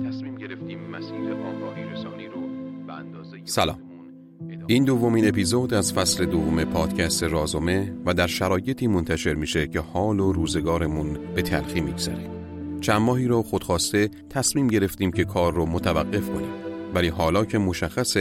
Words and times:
تصمیم 0.00 0.34
گرفتیم 0.34 0.80
مسیر 0.80 1.32
آگاهی 1.32 1.84
رسانی 1.84 2.26
رو 2.26 2.40
به 2.86 2.92
اندازه 2.92 3.40
سلام. 3.44 3.78
این 4.66 4.84
دومین 4.84 5.28
اپیزود 5.28 5.74
از 5.74 5.92
فصل 5.92 6.24
دوم 6.24 6.64
پادکست 6.64 7.22
رازومه 7.24 7.94
و 8.06 8.14
در 8.14 8.26
شرایطی 8.26 8.86
منتشر 8.86 9.34
میشه 9.34 9.66
که 9.66 9.80
حال 9.80 10.20
و 10.20 10.32
روزگارمون 10.32 11.18
به 11.34 11.42
تلخی 11.42 11.80
میگذره. 11.80 12.30
چند 12.80 13.00
ماهی 13.00 13.26
رو 13.26 13.42
خودخواسته 13.42 14.10
تصمیم 14.30 14.68
گرفتیم 14.68 15.12
که 15.12 15.24
کار 15.24 15.54
رو 15.54 15.66
متوقف 15.66 16.30
کنیم. 16.30 16.52
ولی 16.94 17.08
حالا 17.08 17.44
که 17.44 17.58
مشخص 17.58 18.16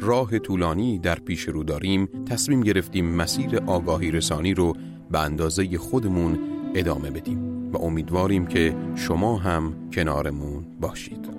راه 0.00 0.38
طولانی 0.38 0.98
در 0.98 1.18
پیش 1.18 1.42
رو 1.48 1.64
داریم 1.64 2.06
تصمیم 2.06 2.60
گرفتیم 2.60 3.16
مسیر 3.16 3.58
آگاهی 3.66 4.10
رسانی 4.10 4.54
رو 4.54 4.72
به 5.10 5.20
اندازه 5.20 5.78
خودمون 5.78 6.38
ادامه 6.74 7.10
بدیم. 7.10 7.53
و 7.74 7.82
امیدواریم 7.82 8.46
که 8.46 8.74
شما 8.94 9.36
هم 9.36 9.74
کنارمون 9.92 10.64
باشید. 10.80 11.33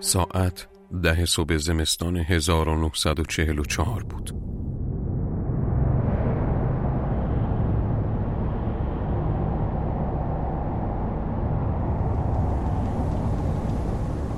ساعت 0.00 0.66
ده 1.02 1.24
صبح 1.24 1.56
زمستان 1.56 2.16
1944 2.16 4.02
بود. 4.02 4.34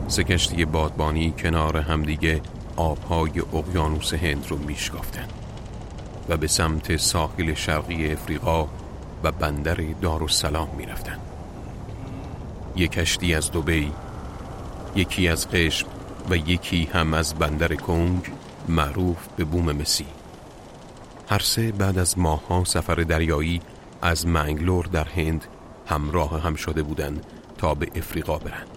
سه 0.09 0.25
کشتی 0.25 0.65
بادبانی 0.65 1.31
کنار 1.31 1.77
همدیگه 1.77 2.41
آبهای 2.77 3.41
اقیانوس 3.41 4.15
هند 4.15 4.47
رو 4.49 4.59
میشکافتن 4.59 5.29
و 6.29 6.37
به 6.37 6.47
سمت 6.47 6.97
ساحل 6.97 7.55
شرقی 7.55 8.13
افریقا 8.13 8.69
و 9.23 9.33
بندر 9.33 9.75
دارالسلام 9.75 10.69
می‌رفتن. 10.77 11.19
یک 12.77 12.93
کشتی 12.93 13.35
از 13.35 13.51
دوبی 13.51 13.93
یکی 14.95 15.29
از 15.29 15.48
قشم 15.48 15.87
و 16.31 16.37
یکی 16.37 16.89
هم 16.93 17.15
از 17.15 17.35
بندر 17.35 17.75
کنگ 17.75 18.33
معروف 18.69 19.29
به 19.37 19.45
بوم 19.45 19.73
مسی. 19.73 20.07
هر 21.29 21.39
سه 21.39 21.73
بعد 21.73 21.99
از 21.99 22.19
ماهها 22.19 22.65
سفر 22.65 22.95
دریایی 22.95 23.61
از 24.03 24.27
منگلور 24.27 24.87
در 24.87 25.09
هند 25.09 25.45
همراه 25.87 26.43
هم 26.43 26.55
شده 26.55 26.83
بودند 26.83 27.27
تا 27.59 27.75
به 27.75 27.89
افریقا 27.95 28.39
برند. 28.39 28.69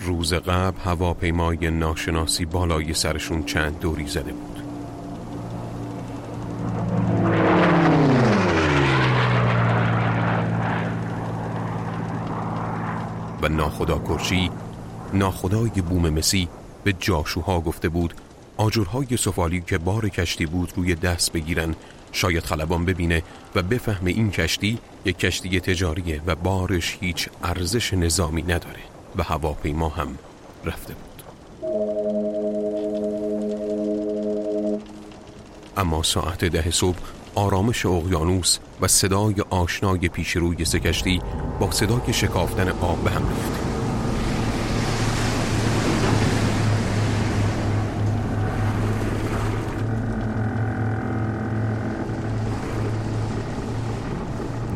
روز 0.00 0.34
قبل 0.34 0.80
هواپیمای 0.84 1.70
ناشناسی 1.70 2.44
بالای 2.44 2.94
سرشون 2.94 3.44
چند 3.44 3.78
دوری 3.80 4.06
زده 4.06 4.32
بود. 4.32 4.53
ناخدا 13.56 13.98
کرشی 13.98 14.50
ناخدای 15.12 15.70
بوم 15.70 16.08
مسی 16.08 16.48
به 16.84 16.92
جاشوها 16.92 17.60
گفته 17.60 17.88
بود 17.88 18.14
آجرهای 18.56 19.16
سفالی 19.16 19.60
که 19.60 19.78
بار 19.78 20.08
کشتی 20.08 20.46
بود 20.46 20.72
روی 20.76 20.94
دست 20.94 21.32
بگیرن 21.32 21.74
شاید 22.12 22.44
خلبان 22.44 22.84
ببینه 22.84 23.22
و 23.54 23.62
بفهمه 23.62 24.10
این 24.10 24.30
کشتی 24.30 24.78
یک 25.04 25.18
کشتی 25.18 25.60
تجاریه 25.60 26.20
و 26.26 26.34
بارش 26.34 26.98
هیچ 27.00 27.28
ارزش 27.42 27.94
نظامی 27.94 28.42
نداره 28.42 28.80
و 29.16 29.22
هواپیما 29.22 29.88
هم 29.88 30.18
رفته 30.64 30.94
بود. 30.94 31.22
اما 35.76 36.02
ساعت 36.02 36.44
ده 36.44 36.70
صبح 36.70 37.23
آرامش 37.34 37.86
اقیانوس 37.86 38.58
و 38.80 38.88
صدای 38.88 39.34
آشنای 39.50 40.08
پیش 40.08 40.36
روی 40.36 40.64
سه 40.64 40.80
کشتی 40.80 41.20
با 41.60 41.70
صدای 41.70 42.12
شکافتن 42.12 42.68
آب 42.68 43.04
به 43.04 43.10
هم 43.10 43.28
ریخت. 43.28 43.74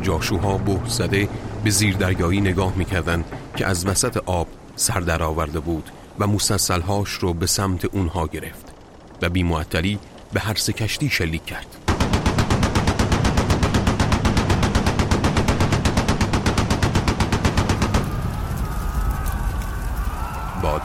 جاشوها 0.01 0.57
بوه 0.57 0.89
زده 0.89 1.29
به 1.63 1.69
زیر 1.69 1.95
دریایی 1.95 2.41
نگاه 2.41 2.75
می‌کردند 2.75 3.25
که 3.55 3.65
از 3.65 3.85
وسط 3.85 4.17
آب 4.25 4.47
سر 4.75 4.99
در 4.99 5.23
آورده 5.23 5.59
بود 5.59 5.89
و 6.19 6.27
مسلسلهاش 6.27 7.09
رو 7.09 7.33
به 7.33 7.47
سمت 7.47 7.85
اونها 7.85 8.27
گرفت 8.27 8.65
و 9.21 9.29
بیمعطلی 9.29 9.99
به 10.33 10.39
هر 10.39 10.55
سه 10.55 10.73
کشتی 10.73 11.09
شلیک 11.09 11.45
کرد. 11.45 11.88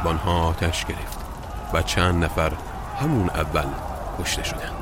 بادبانها 0.04 0.48
آتش 0.48 0.84
گرفت 0.84 1.18
و 1.72 1.82
چند 1.82 2.24
نفر 2.24 2.52
همون 3.00 3.30
اول 3.30 3.64
کشته 4.20 4.42
شدند. 4.44 4.72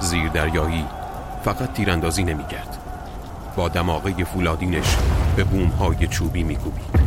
زیر 0.00 0.28
دریایی 0.28 0.84
فقط 1.44 1.72
تیراندازی 1.72 2.24
نمی‌کرد. 2.24 2.78
با 3.56 3.68
دماغه 3.68 4.24
فولادینش 4.24 4.96
به 5.36 5.44
بومهای 5.44 6.06
چوبی 6.06 6.42
میکوبید. 6.42 7.02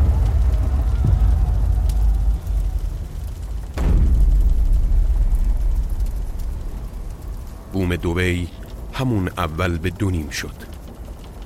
بوم 7.72 7.96
دوبی 7.96 8.48
همون 8.92 9.30
اول 9.38 9.78
به 9.78 9.90
دونیم 9.90 10.30
شد. 10.30 10.56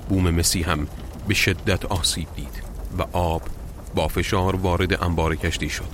بوم 0.09 0.29
مسی 0.29 0.63
هم 0.63 0.87
به 1.27 1.33
شدت 1.33 1.85
آسیب 1.85 2.27
دید 2.35 2.63
و 2.97 3.17
آب 3.17 3.41
با 3.95 4.07
فشار 4.07 4.55
وارد 4.55 5.03
انبار 5.03 5.35
کشتی 5.35 5.69
شد 5.69 5.89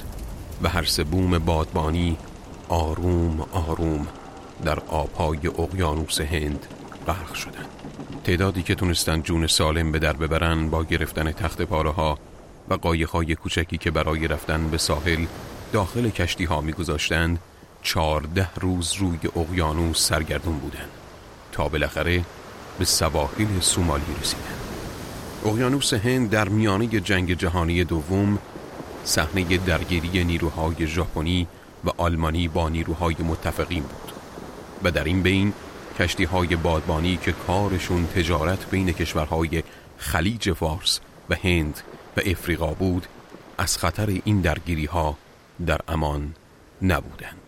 و 0.61 0.69
هر 0.69 0.83
سه 0.83 1.03
بوم 1.03 1.39
بادبانی 1.39 2.17
آروم 2.69 3.41
آروم 3.51 4.07
در 4.63 4.79
آبهای 4.79 5.47
اقیانوس 5.47 6.21
هند 6.21 6.65
غرق 7.07 7.33
شدند. 7.33 7.67
تعدادی 8.23 8.63
که 8.63 8.75
تونستن 8.75 9.21
جون 9.21 9.47
سالم 9.47 9.91
به 9.91 9.99
در 9.99 10.13
ببرن 10.13 10.69
با 10.69 10.83
گرفتن 10.83 11.31
تخت 11.31 11.61
پاره 11.61 11.91
ها 11.91 12.19
و 12.69 12.73
قایقهای 12.73 13.35
کوچکی 13.35 13.77
که 13.77 13.91
برای 13.91 14.27
رفتن 14.27 14.69
به 14.69 14.77
ساحل 14.77 15.25
داخل 15.73 16.09
کشتی 16.09 16.45
ها 16.45 16.61
می 16.61 16.71
گذاشتند 16.71 17.39
چارده 17.83 18.49
روز 18.55 18.93
روی 18.93 19.19
اقیانوس 19.35 20.07
سرگردون 20.07 20.57
بودند 20.59 20.89
تا 21.51 21.67
بالاخره 21.67 22.23
به 22.79 22.85
سواحل 22.85 23.59
سومالی 23.59 24.15
رسیدند. 24.21 24.56
اقیانوس 25.45 25.93
هند 25.93 26.29
در 26.29 26.49
میانه 26.49 26.87
جنگ 26.87 27.33
جهانی 27.33 27.83
دوم 27.83 28.39
صحنه 29.03 29.57
درگیری 29.57 30.23
نیروهای 30.23 30.87
ژاپنی 30.87 31.47
و 31.85 31.89
آلمانی 31.97 32.47
با 32.47 32.69
نیروهای 32.69 33.15
متفقین 33.19 33.83
بود 33.83 34.11
و 34.83 34.91
در 34.91 35.03
این 35.03 35.23
بین 35.23 35.53
کشتی 35.99 36.23
های 36.23 36.55
بادبانی 36.55 37.17
که 37.17 37.31
کارشون 37.31 38.07
تجارت 38.07 38.69
بین 38.69 38.91
کشورهای 38.91 39.63
خلیج 39.97 40.53
فارس 40.53 40.99
و 41.29 41.35
هند 41.35 41.81
و 42.17 42.21
افریقا 42.25 42.73
بود 42.73 43.07
از 43.57 43.77
خطر 43.77 44.21
این 44.25 44.41
درگیری 44.41 44.85
ها 44.85 45.17
در 45.65 45.81
امان 45.87 46.33
نبودند. 46.81 47.46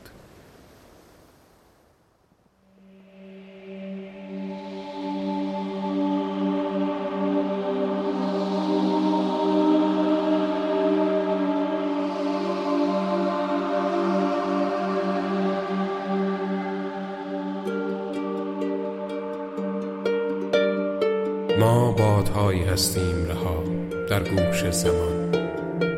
ما 21.59 21.91
بادهایی 21.91 22.63
هستیم 22.63 23.25
رها 23.29 23.63
در 24.09 24.23
گوش 24.23 24.69
زمان 24.71 25.35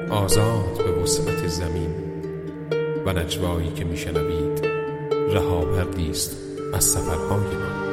آزاد 0.09 0.77
به 0.77 0.91
وسعت 0.91 1.47
زمین. 1.47 1.95
و 3.05 3.13
نجوایی 3.13 3.71
که 3.71 3.85
میشنوید 3.85 4.65
رها 5.29 5.65
است 6.11 6.37
از 6.73 6.83
سفرهای 6.83 7.55
من 7.55 7.90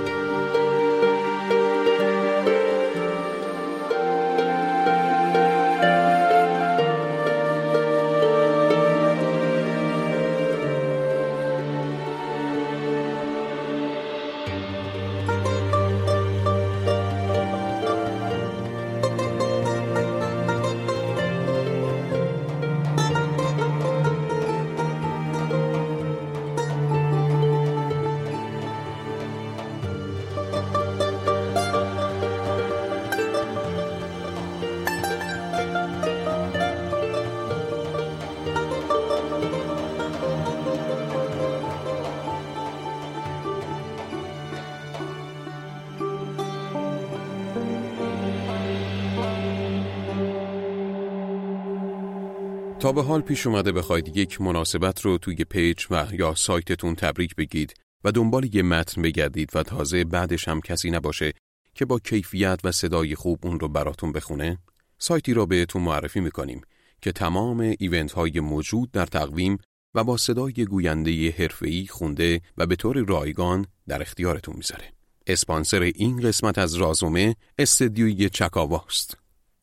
تا 52.80 52.92
به 52.92 53.02
حال 53.02 53.20
پیش 53.20 53.46
اومده 53.46 53.72
بخواید 53.72 54.16
یک 54.16 54.40
مناسبت 54.40 55.00
رو 55.00 55.19
توی 55.19 55.44
page 55.44 55.87
و 55.90 56.06
یا 56.12 56.34
سایتتون 56.34 56.94
تبریک 56.94 57.36
بگید 57.36 57.75
و 58.04 58.12
دنبال 58.12 58.54
یه 58.54 58.62
متن 58.62 59.02
بگردید 59.02 59.56
و 59.56 59.62
تازه 59.62 60.04
بعدش 60.04 60.48
هم 60.48 60.60
کسی 60.60 60.90
نباشه 60.90 61.32
که 61.75 61.84
با 61.84 61.98
کیفیت 61.98 62.60
و 62.64 62.72
صدای 62.72 63.14
خوب 63.14 63.46
اون 63.46 63.60
رو 63.60 63.69
براتون 63.69 64.12
بخونه 64.12 64.58
سایتی 64.98 65.34
را 65.34 65.46
بهتون 65.46 65.82
معرفی 65.82 66.20
می‌کنیم 66.20 66.60
که 67.02 67.12
تمام 67.12 67.75
event 67.78 68.12
های 68.12 68.40
موجود 68.40 68.90
در 68.90 69.06
تقویم 69.06 69.58
و 69.94 70.04
با 70.04 70.16
صدای 70.16 70.52
گوینده 70.52 71.31
حرفه‌ای 71.31 71.86
خونده 71.86 72.40
و 72.56 72.66
به 72.66 72.76
طور 72.76 73.04
رایگان 73.08 73.66
در 73.88 74.02
اختیارتون 74.02 74.56
می‌ذاره. 74.56 74.92
اسپانسر 75.26 75.82
این 75.82 76.20
قسمت 76.20 76.58
از 76.58 76.74
رازومه 76.74 77.36
استودیوی 77.58 78.28
چکاواست. 78.28 79.16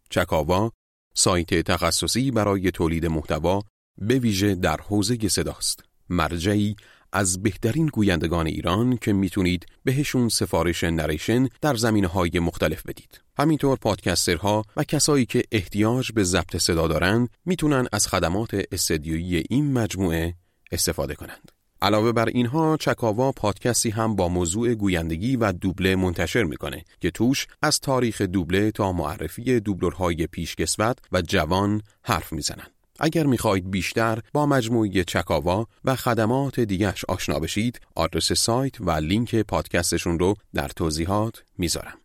چکاوا 0.10 0.72
سایت 1.18 1.54
تخصصی 1.54 2.32
برای 2.32 2.72
تولید 2.72 3.06
محتوا 3.06 3.64
به 3.98 4.20
ویژه 4.20 4.56
در 4.56 4.78
حوزه 4.82 5.28
صداست. 5.28 5.84
مرجعی 6.10 6.76
از 7.12 7.44
بهترین 7.44 7.88
گویندگان 7.88 8.48
ایران 8.48 8.98
که 8.98 9.14
می‌تونید 9.14 9.66
بهشون 9.84 10.30
سفارش 10.30 10.84
نریشن 10.84 11.48
در 11.62 11.76
زمینه 11.76 12.08
های 12.08 12.40
مختلف 12.40 12.86
بدید. 12.86 13.22
همینطور 13.38 13.78
پادکسترها 13.78 14.64
و 14.78 14.84
کسایی 14.84 15.26
که 15.26 15.44
احتیاج 15.52 16.12
به 16.12 16.24
ضبط 16.24 16.58
صدا 16.58 16.88
دارند 16.88 17.30
می‌تونن 17.46 17.88
از 17.92 18.08
خدمات 18.08 18.62
استدیویی 18.72 19.44
این 19.50 19.74
مجموعه 19.74 20.36
استفاده 20.72 21.16
کنند. 21.16 21.52
علاوه 21.82 22.12
بر 22.12 22.26
اینها 22.26 22.78
چکاوا 22.78 23.32
پادکستی 23.32 23.90
هم 23.90 24.16
با 24.16 24.28
موضوع 24.28 24.74
گویندگی 24.74 25.36
و 25.36 25.52
دوبله 25.52 25.96
منتشر 25.96 26.44
می‌کنه 26.44 26.86
که 27.02 27.12
توش 27.12 27.48
از 27.62 27.80
تاریخ 27.80 28.22
دوبله 28.22 28.72
تا 28.72 28.92
معرفی 28.92 29.60
دوبلورهای 29.60 30.28
پیشکسوت 30.28 30.98
و 31.12 31.22
جوان 31.22 31.82
حرف 32.04 32.34
می‌زنن. 32.34 32.68
اگر 33.00 33.26
می‌خواهید 33.26 33.72
بیشتر 33.72 34.20
با 34.34 34.46
مجموعه 34.46 35.04
چکاوا 35.04 35.68
و 35.86 35.96
خدمات 35.96 36.60
دیگرش 36.60 37.06
آشنا 37.06 37.40
بشید، 37.40 37.80
آدرس 37.96 38.34
سایت 38.34 38.82
و 38.82 38.92
لینک 38.92 39.36
پادکستشون 39.36 40.20
رو 40.20 40.36
در 40.54 40.68
توضیحات 40.68 41.44
می‌ذارم. 41.58 41.98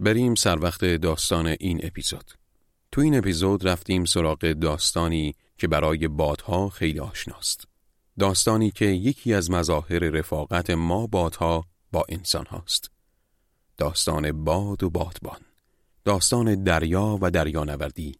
بریم 0.00 0.34
سر 0.34 0.58
وقت 0.60 0.84
داستان 0.84 1.46
این 1.46 1.80
اپیزود. 1.82 2.37
تو 2.98 3.02
این 3.02 3.18
اپیزود 3.18 3.68
رفتیم 3.68 4.04
سراغ 4.04 4.52
داستانی 4.52 5.34
که 5.58 5.68
برای 5.68 6.08
بادها 6.08 6.68
خیلی 6.68 7.00
آشناست. 7.00 7.64
داستانی 8.18 8.70
که 8.70 8.84
یکی 8.84 9.34
از 9.34 9.50
مظاهر 9.50 9.98
رفاقت 9.98 10.70
ما 10.70 11.06
بادها 11.06 11.64
با 11.92 12.04
انسان 12.08 12.46
هاست. 12.46 12.90
داستان 13.76 14.44
باد 14.44 14.82
و 14.82 14.90
بادبان. 14.90 15.40
داستان 16.04 16.64
دریا 16.64 17.18
و 17.20 17.30
دریانوردی 17.30 18.14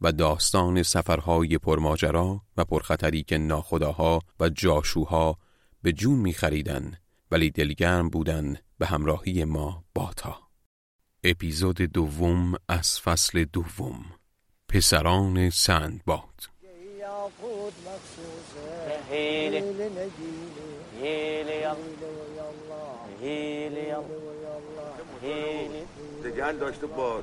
و 0.00 0.12
داستان 0.12 0.82
سفرهای 0.82 1.58
پرماجرا 1.58 2.40
و 2.56 2.64
پرخطری 2.64 3.22
که 3.22 3.38
ناخداها 3.38 4.20
و 4.40 4.48
جاشوها 4.48 5.38
به 5.82 5.92
جون 5.92 6.18
میخریدن 6.18 6.98
ولی 7.30 7.50
دلگرم 7.50 8.08
بودن 8.08 8.56
به 8.78 8.86
همراهی 8.86 9.44
ما 9.44 9.84
بادها. 9.94 10.45
اپیزود 11.28 11.82
دوم 11.82 12.54
از 12.68 13.00
فصل 13.00 13.44
دوم. 13.44 14.04
پسران 14.68 15.50
سندباد. 15.50 16.48
دگل 26.24 26.56
داشته 26.56 26.86
با 26.86 27.22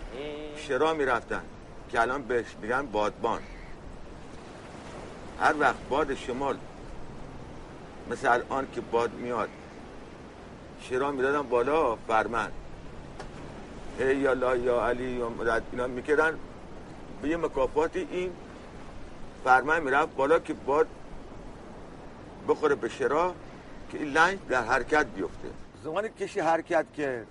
شرا 0.58 0.94
می‌رفتن 0.94 1.42
که 1.90 2.02
الان 2.02 2.24
بهش 2.24 2.46
میگن 2.62 2.86
بادبان. 2.86 3.42
هر 5.40 5.56
وقت 5.60 5.90
باد 5.90 6.16
شمال 6.16 6.58
مثل 8.10 8.28
الان 8.28 8.68
که 8.72 8.82
باد 8.82 9.14
میاد 9.14 9.50
شرا 10.82 11.12
می‌دادن 11.12 11.42
بالا 11.42 11.96
فرمن 11.96 12.48
ای 12.48 12.63
یا 14.00 14.34
لا 14.34 14.56
یا 14.56 14.88
علی 14.88 15.12
یا 15.12 15.32
اینا 15.72 15.88
می‌کردن. 15.88 16.40
به 17.22 17.30
یه 17.30 17.38
مکافاتی 17.38 18.08
این 18.12 18.32
فرمن 19.44 19.84
می‌رفت 19.84 20.16
بالا 20.16 20.40
که 20.40 20.54
باد 20.54 20.88
بخوره 22.48 22.76
به 22.76 22.90
شرا 22.90 23.34
که 23.92 23.98
این 23.98 24.12
لنگ 24.12 24.48
در 24.48 24.64
حرکت 24.64 25.06
بیفته. 25.06 25.50
زمانی 25.84 26.10
کشی 26.10 26.40
حرکت 26.40 26.86
کرد 26.98 27.28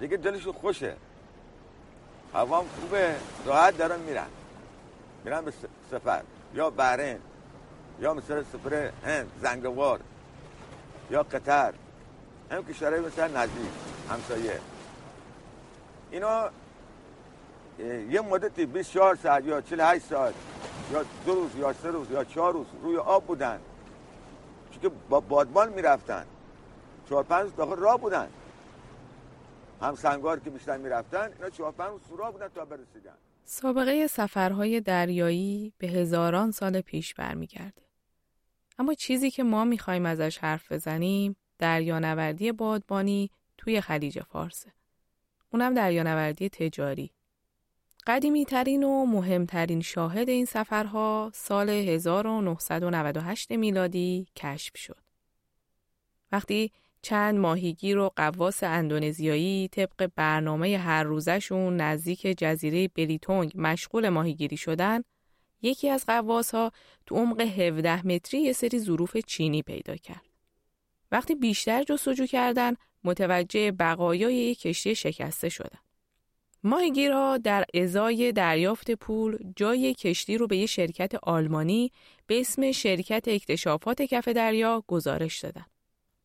دیگه 0.00 0.16
دلشون 0.16 0.52
خوشه. 0.52 0.96
هوام 2.34 2.64
خوبه 2.80 3.14
راحت 3.46 3.78
دارن 3.78 4.00
میرن. 4.00 4.26
میرن 5.24 5.44
به 5.44 5.52
سفر. 5.90 6.22
یا 6.54 6.70
بحرین 6.70 7.18
یا 8.00 8.14
مثل 8.14 8.42
سفر 8.42 8.90
هند 9.04 9.30
زنگوار 9.42 10.00
یا 11.10 11.22
قطر. 11.22 11.74
هم 12.50 12.64
کشورهای 12.64 13.00
مثل 13.00 13.36
نزدیک 13.36 13.70
همسایه. 14.10 14.60
اینا 16.16 16.50
یه 18.10 18.20
مدتی 18.20 18.66
24 18.66 19.16
ساعت 19.16 19.44
یا 19.44 19.60
48 19.60 20.04
ساعت 20.04 20.34
یا 20.92 21.04
دو 21.26 21.34
روز 21.34 21.50
یا 21.56 21.72
سه 21.72 21.90
روز 21.90 22.10
یا 22.10 22.24
چهار 22.24 22.52
روز 22.52 22.66
روی 22.82 22.96
آب 22.96 23.26
بودن 23.26 23.60
چون 24.70 24.82
که 24.82 24.88
با 25.08 25.20
بادبان 25.20 25.72
می‌رفتن 25.72 26.26
چهار 27.08 27.22
پنج 27.22 27.50
داخل 27.56 27.76
راه 27.76 28.00
بودن 28.00 28.28
هم 29.82 29.94
سنگار 29.94 30.40
که 30.40 30.50
بیشتر 30.50 30.76
می‌رفتن 30.76 31.32
اینا 31.32 31.50
چهار 31.50 31.72
پنج 31.72 31.88
روز 31.88 32.00
سورا 32.08 32.30
بودن 32.30 32.48
تا 32.48 32.64
برسیدن 32.64 33.14
سابقه 33.44 34.06
سفرهای 34.06 34.80
دریایی 34.80 35.72
به 35.78 35.86
هزاران 35.86 36.50
سال 36.50 36.80
پیش 36.80 37.14
برمیگرده. 37.14 37.82
اما 38.78 38.94
چیزی 38.94 39.30
که 39.30 39.42
ما 39.42 39.64
می‌خوایم 39.64 40.06
ازش 40.06 40.38
حرف 40.38 40.72
بزنیم 40.72 41.36
دریانوردی 41.58 42.52
بادبانی 42.52 43.30
توی 43.58 43.80
خلیج 43.80 44.22
فارسه. 44.22 44.75
اونم 45.56 45.74
دریانوردی 45.74 46.48
تجاری. 46.48 47.10
قدیمی 48.06 48.44
ترین 48.44 48.84
و 48.84 49.06
مهمترین 49.06 49.80
شاهد 49.80 50.28
این 50.28 50.44
سفرها 50.44 51.30
سال 51.34 51.68
1998 51.70 53.52
میلادی 53.52 54.26
کشف 54.36 54.76
شد. 54.76 55.02
وقتی 56.32 56.72
چند 57.02 57.38
ماهیگیر 57.38 57.98
و 57.98 58.10
قواس 58.16 58.62
اندونزیایی 58.62 59.68
طبق 59.68 60.10
برنامه 60.16 60.78
هر 60.78 61.04
روزشون 61.04 61.76
نزدیک 61.76 62.26
جزیره 62.38 62.88
بلیتونگ 62.88 63.52
مشغول 63.54 64.08
ماهیگیری 64.08 64.56
شدن، 64.56 65.02
یکی 65.62 65.88
از 65.88 66.04
قواس 66.06 66.54
ها 66.54 66.72
تو 67.06 67.14
عمق 67.14 67.40
17 67.40 68.06
متری 68.06 68.40
یه 68.40 68.52
سری 68.52 68.78
ظروف 68.78 69.16
چینی 69.16 69.62
پیدا 69.62 69.96
کرد. 69.96 70.26
وقتی 71.12 71.34
بیشتر 71.34 71.82
جستجو 71.82 72.26
کردن 72.26 72.74
متوجه 73.04 73.72
بقایای 73.72 74.34
یک 74.34 74.60
کشتی 74.60 74.94
شکسته 74.94 75.48
شدن. 75.48 75.78
ماهیگیرها 76.64 77.38
در 77.38 77.64
ازای 77.74 78.32
دریافت 78.32 78.90
پول 78.90 79.38
جای 79.56 79.94
کشتی 79.94 80.38
رو 80.38 80.46
به 80.46 80.56
یه 80.56 80.66
شرکت 80.66 81.14
آلمانی 81.22 81.92
به 82.26 82.40
اسم 82.40 82.72
شرکت 82.72 83.28
اکتشافات 83.28 84.02
کف 84.02 84.28
دریا 84.28 84.84
گزارش 84.86 85.38
دادن. 85.40 85.66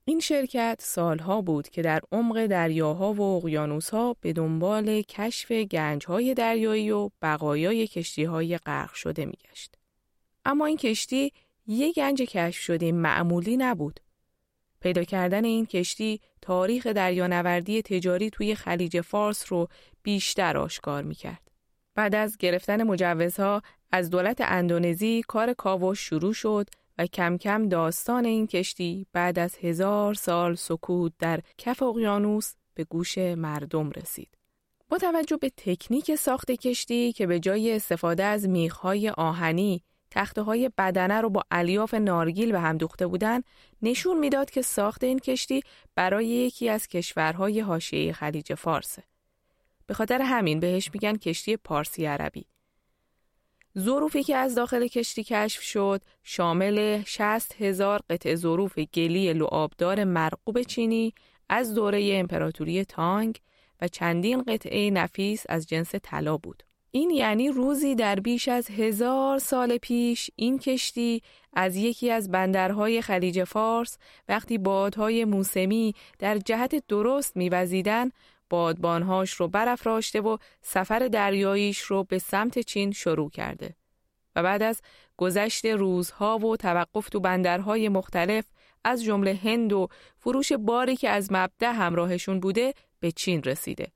این 0.05 0.19
شرکت 0.19 0.79
سالها 0.83 1.41
بود 1.41 1.69
که 1.69 1.81
در 1.81 2.01
عمق 2.11 2.45
دریاها 2.45 3.13
و 3.13 3.21
اقیانوسها 3.21 4.15
به 4.21 4.33
دنبال 4.33 5.01
کشف 5.01 5.51
گنجهای 5.51 6.33
دریایی 6.33 6.91
و 6.91 7.09
بقایای 7.21 7.87
کشتیهای 7.87 8.57
غرق 8.57 8.93
شده 8.93 9.25
میگشت. 9.25 9.75
اما 10.45 10.65
این 10.65 10.77
کشتی 10.77 11.31
یک 11.67 11.95
گنج 11.95 12.21
کشف 12.21 12.61
شده 12.61 12.91
معمولی 12.91 13.57
نبود. 13.57 13.99
پیدا 14.81 15.03
کردن 15.03 15.45
این 15.45 15.65
کشتی 15.65 16.21
تاریخ 16.41 16.87
دریانوردی 16.87 17.81
تجاری 17.81 18.29
توی 18.29 18.55
خلیج 18.55 19.01
فارس 19.01 19.51
رو 19.51 19.67
بیشتر 20.03 20.57
آشکار 20.57 21.03
می‌کرد. 21.03 21.41
بعد 21.95 22.15
از 22.15 22.37
گرفتن 22.37 22.83
مجوزها 22.83 23.61
از 23.91 24.09
دولت 24.09 24.37
اندونزی 24.41 25.23
کار 25.27 25.53
کاوش 25.53 25.99
شروع 25.99 26.33
شد 26.33 26.69
و 26.97 27.05
کم 27.05 27.37
کم 27.37 27.69
داستان 27.69 28.25
این 28.25 28.47
کشتی 28.47 29.05
بعد 29.13 29.39
از 29.39 29.55
هزار 29.61 30.13
سال 30.13 30.55
سکوت 30.55 31.13
در 31.19 31.39
کف 31.57 31.83
اقیانوس 31.83 32.53
به 32.73 32.83
گوش 32.83 33.17
مردم 33.17 33.89
رسید. 33.89 34.37
با 34.89 34.97
توجه 34.97 35.37
به 35.37 35.49
تکنیک 35.57 36.15
ساخت 36.15 36.51
کشتی 36.51 37.13
که 37.13 37.27
به 37.27 37.39
جای 37.39 37.75
استفاده 37.75 38.23
از 38.23 38.49
میخهای 38.49 39.09
آهنی 39.09 39.83
تخته 40.11 40.41
های 40.41 40.71
بدنه 40.77 41.21
رو 41.21 41.29
با 41.29 41.43
الیاف 41.51 41.93
نارگیل 41.93 42.51
به 42.51 42.59
هم 42.59 42.77
دوخته 42.77 43.07
بودن 43.07 43.41
نشون 43.81 44.19
می‌داد 44.19 44.49
که 44.49 44.61
ساخت 44.61 45.03
این 45.03 45.19
کشتی 45.19 45.61
برای 45.95 46.25
یکی 46.27 46.69
از 46.69 46.87
کشورهای 46.87 47.59
حاشیه 47.59 48.13
خلیج 48.13 48.53
فارسه. 48.53 49.03
به 49.87 49.93
خاطر 49.93 50.21
همین 50.21 50.59
بهش 50.59 50.89
میگن 50.93 51.15
کشتی 51.15 51.57
پارسی 51.57 52.05
عربی. 52.05 52.45
ظروفی 53.79 54.23
که 54.23 54.35
از 54.35 54.55
داخل 54.55 54.87
کشتی 54.87 55.23
کشف 55.23 55.61
شد 55.61 56.01
شامل 56.23 57.03
60 57.05 57.61
هزار 57.61 58.01
قطع 58.09 58.35
ظروف 58.35 58.79
گلی 58.79 59.33
لعابدار 59.33 60.03
مرقوب 60.03 60.61
چینی 60.61 61.13
از 61.49 61.73
دوره 61.73 62.09
امپراتوری 62.13 62.85
تانگ 62.85 63.39
و 63.81 63.87
چندین 63.87 64.41
قطعه 64.41 64.91
نفیس 64.91 65.43
از 65.49 65.67
جنس 65.67 65.95
طلا 66.03 66.37
بود. 66.37 66.63
این 66.93 67.09
یعنی 67.09 67.49
روزی 67.49 67.95
در 67.95 68.15
بیش 68.15 68.47
از 68.47 68.69
هزار 68.69 69.39
سال 69.39 69.77
پیش 69.77 70.31
این 70.35 70.59
کشتی 70.59 71.21
از 71.53 71.75
یکی 71.75 72.11
از 72.11 72.31
بندرهای 72.31 73.01
خلیج 73.01 73.43
فارس 73.43 73.97
وقتی 74.29 74.57
بادهای 74.57 75.25
موسمی 75.25 75.95
در 76.19 76.37
جهت 76.37 76.87
درست 76.87 77.37
میوزیدن 77.37 78.11
بادبانهاش 78.49 79.31
رو 79.31 79.47
برافراشته 79.47 80.21
و 80.21 80.37
سفر 80.61 81.07
دریاییش 81.07 81.79
رو 81.79 82.03
به 82.03 82.19
سمت 82.19 82.59
چین 82.59 82.91
شروع 82.91 83.29
کرده. 83.29 83.75
و 84.35 84.43
بعد 84.43 84.63
از 84.63 84.81
گذشت 85.17 85.65
روزها 85.65 86.37
و 86.37 86.57
توقف 86.57 87.09
تو 87.09 87.19
بندرهای 87.19 87.89
مختلف 87.89 88.45
از 88.83 89.03
جمله 89.03 89.39
هند 89.43 89.73
و 89.73 89.87
فروش 90.17 90.51
باری 90.51 90.95
که 90.95 91.09
از 91.09 91.31
مبدع 91.31 91.71
همراهشون 91.71 92.39
بوده 92.39 92.73
به 92.99 93.11
چین 93.11 93.43
رسیده. 93.43 93.91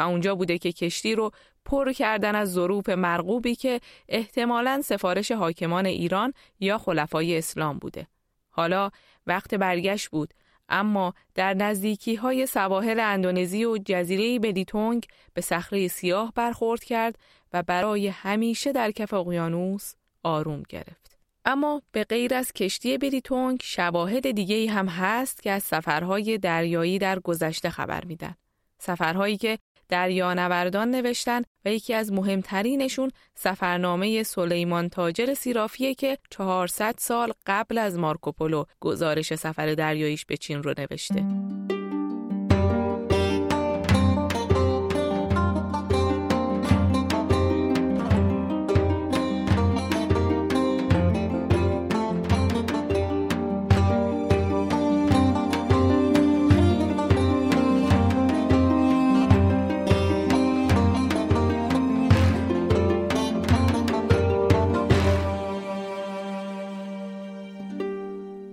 و 0.00 0.02
اونجا 0.02 0.34
بوده 0.34 0.58
که 0.58 0.72
کشتی 0.72 1.14
رو 1.14 1.30
پر 1.64 1.92
کردن 1.92 2.34
از 2.34 2.52
ظروف 2.52 2.88
مرغوبی 2.88 3.54
که 3.54 3.80
احتمالاً 4.08 4.80
سفارش 4.84 5.32
حاکمان 5.32 5.86
ایران 5.86 6.32
یا 6.60 6.78
خلفای 6.78 7.38
اسلام 7.38 7.78
بوده. 7.78 8.06
حالا 8.50 8.90
وقت 9.26 9.54
برگشت 9.54 10.08
بود 10.08 10.34
اما 10.68 11.14
در 11.34 11.54
نزدیکی 11.54 12.14
های 12.14 12.46
سواحل 12.46 13.00
اندونزی 13.00 13.64
و 13.64 13.78
جزیره 13.86 14.38
بلیتونگ 14.38 15.06
به 15.34 15.40
صخره 15.40 15.88
سیاه 15.88 16.32
برخورد 16.34 16.84
کرد 16.84 17.18
و 17.52 17.62
برای 17.62 18.08
همیشه 18.08 18.72
در 18.72 18.90
کف 18.90 19.14
اقیانوس 19.14 19.94
آروم 20.22 20.62
گرفت. 20.68 21.18
اما 21.44 21.82
به 21.92 22.04
غیر 22.04 22.34
از 22.34 22.52
کشتی 22.52 22.98
بریتونگ 22.98 23.60
شواهد 23.62 24.30
دیگه 24.30 24.70
هم 24.70 24.86
هست 24.88 25.42
که 25.42 25.50
از 25.50 25.62
سفرهای 25.62 26.38
دریایی 26.38 26.98
در 26.98 27.18
گذشته 27.18 27.70
خبر 27.70 28.04
میدن. 28.04 28.34
سفرهایی 28.80 29.36
که 29.36 29.58
دریانوردان 29.88 30.90
نوشتن 30.90 31.42
و 31.64 31.72
یکی 31.72 31.94
از 31.94 32.12
مهمترینشون 32.12 33.10
سفرنامه 33.34 34.22
سلیمان 34.22 34.88
تاجر 34.88 35.34
سیرافیه 35.34 35.94
که 35.94 36.18
400 36.30 36.94
سال 36.98 37.32
قبل 37.46 37.78
از 37.78 37.98
مارکوپولو 37.98 38.64
گزارش 38.80 39.34
سفر 39.34 39.74
دریاییش 39.74 40.26
به 40.26 40.36
چین 40.36 40.62
رو 40.62 40.74
نوشته. 40.78 41.24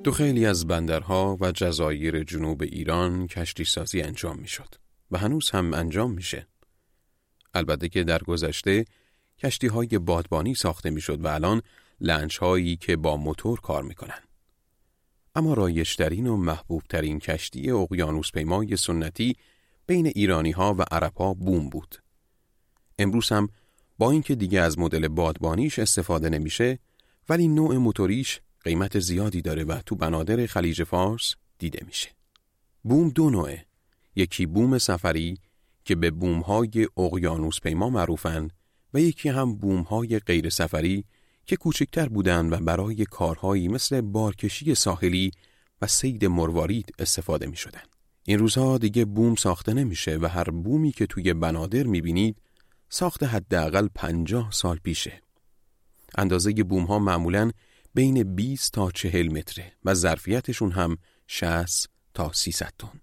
تو 0.07 0.13
خیلی 0.13 0.45
از 0.45 0.67
بندرها 0.67 1.37
و 1.41 1.51
جزایر 1.51 2.23
جنوب 2.23 2.61
ایران 2.61 3.27
کشتی 3.27 3.63
سازی 3.63 4.01
انجام 4.01 4.39
می 4.39 4.47
شد 4.47 4.75
و 5.11 5.17
هنوز 5.17 5.49
هم 5.49 5.73
انجام 5.73 6.11
میشه. 6.11 6.47
البته 7.53 7.89
که 7.89 8.03
در 8.03 8.19
گذشته 8.19 8.85
کشتی 9.37 9.67
های 9.67 9.87
بادبانی 9.87 10.55
ساخته 10.55 10.89
می 10.89 11.01
شد 11.01 11.25
و 11.25 11.27
الان 11.27 11.61
لنج 12.01 12.37
هایی 12.37 12.75
که 12.77 12.95
با 12.95 13.17
موتور 13.17 13.59
کار 13.59 13.83
می 13.83 13.95
کنن. 13.95 14.19
اما 15.35 15.53
رایشترین 15.53 16.27
و 16.27 16.37
محبوبترین 16.37 17.19
کشتی 17.19 17.71
اقیانوس 17.71 18.31
پیمای 18.31 18.77
سنتی 18.77 19.35
بین 19.87 20.07
ایرانی 20.07 20.51
ها 20.51 20.75
و 20.77 20.85
عرب 20.91 21.13
ها 21.17 21.33
بوم 21.33 21.69
بود. 21.69 22.01
امروز 22.99 23.29
هم 23.29 23.49
با 23.97 24.11
اینکه 24.11 24.35
دیگه 24.35 24.61
از 24.61 24.79
مدل 24.79 25.07
بادبانیش 25.07 25.79
استفاده 25.79 26.29
نمیشه 26.29 26.79
ولی 27.29 27.47
نوع 27.47 27.77
موتوریش 27.77 28.41
قیمت 28.67 28.99
زیادی 28.99 29.41
داره 29.41 29.63
و 29.63 29.79
تو 29.85 29.95
بنادر 29.95 30.45
خلیج 30.45 30.83
فارس 30.83 31.35
دیده 31.57 31.79
میشه. 31.85 32.09
بوم 32.83 33.09
دو 33.09 33.29
نوعه. 33.29 33.65
یکی 34.15 34.45
بوم 34.45 34.77
سفری 34.77 35.37
که 35.85 35.95
به 35.95 36.11
بومهای 36.11 36.87
اقیانوس 36.97 37.59
پیما 37.59 37.89
معروفن 37.89 38.47
و 38.93 38.99
یکی 38.99 39.29
هم 39.29 39.55
بومهای 39.55 40.19
غیر 40.19 40.49
سفری 40.49 41.05
که 41.45 41.55
کوچکتر 41.55 42.09
بودن 42.09 42.49
و 42.49 42.57
برای 42.57 43.05
کارهایی 43.05 43.67
مثل 43.67 44.01
بارکشی 44.01 44.75
ساحلی 44.75 45.31
و 45.81 45.87
سید 45.87 46.25
مروارید 46.25 46.93
استفاده 46.99 47.45
می 47.45 47.55
شدن. 47.55 47.83
این 48.23 48.39
روزها 48.39 48.77
دیگه 48.77 49.05
بوم 49.05 49.35
ساخته 49.35 49.73
نمیشه 49.73 50.17
و 50.21 50.25
هر 50.25 50.49
بومی 50.49 50.91
که 50.91 51.05
توی 51.05 51.33
بنادر 51.33 51.83
می‌بینید 51.83 52.37
ساخته 52.89 53.25
حداقل 53.25 53.87
پنجاه 53.95 54.51
سال 54.51 54.77
پیشه. 54.77 55.21
اندازه 56.17 56.53
بوم 56.63 56.83
ها 56.83 56.99
معمولاً 56.99 57.51
بین 57.93 58.35
20 58.35 58.73
تا 58.73 58.91
40 58.91 59.27
متره 59.27 59.73
و 59.85 59.93
ظرفیتشون 59.93 60.71
هم 60.71 60.97
60 61.27 61.89
تا 62.13 62.33
300 62.33 62.73
تن. 62.79 63.01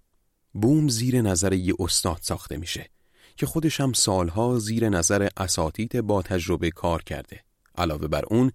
بوم 0.53 0.87
زیر 0.87 1.21
نظر 1.21 1.53
یه 1.53 1.73
استاد 1.79 2.19
ساخته 2.21 2.57
میشه 2.57 2.89
که 3.37 3.45
خودش 3.45 3.81
هم 3.81 3.93
سالها 3.93 4.59
زیر 4.59 4.89
نظر 4.89 5.27
اساتید 5.37 6.01
با 6.01 6.21
تجربه 6.21 6.71
کار 6.71 7.03
کرده. 7.03 7.43
علاوه 7.77 8.07
بر 8.07 8.23
اون 8.27 8.51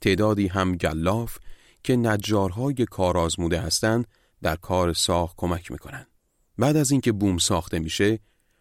تعدادی 0.00 0.46
هم 0.46 0.76
گلاف 0.76 1.38
که 1.84 1.96
نجارهای 1.96 2.74
کار 2.74 3.18
آزموده 3.18 3.60
هستند 3.60 4.06
در 4.42 4.56
کار 4.56 4.92
ساخت 4.92 5.34
کمک 5.36 5.70
می‌کنن. 5.70 6.06
بعد 6.58 6.76
از 6.76 6.90
اینکه 6.90 7.12
بوم 7.12 7.38
ساخته 7.38 7.78
میشه 7.78 8.18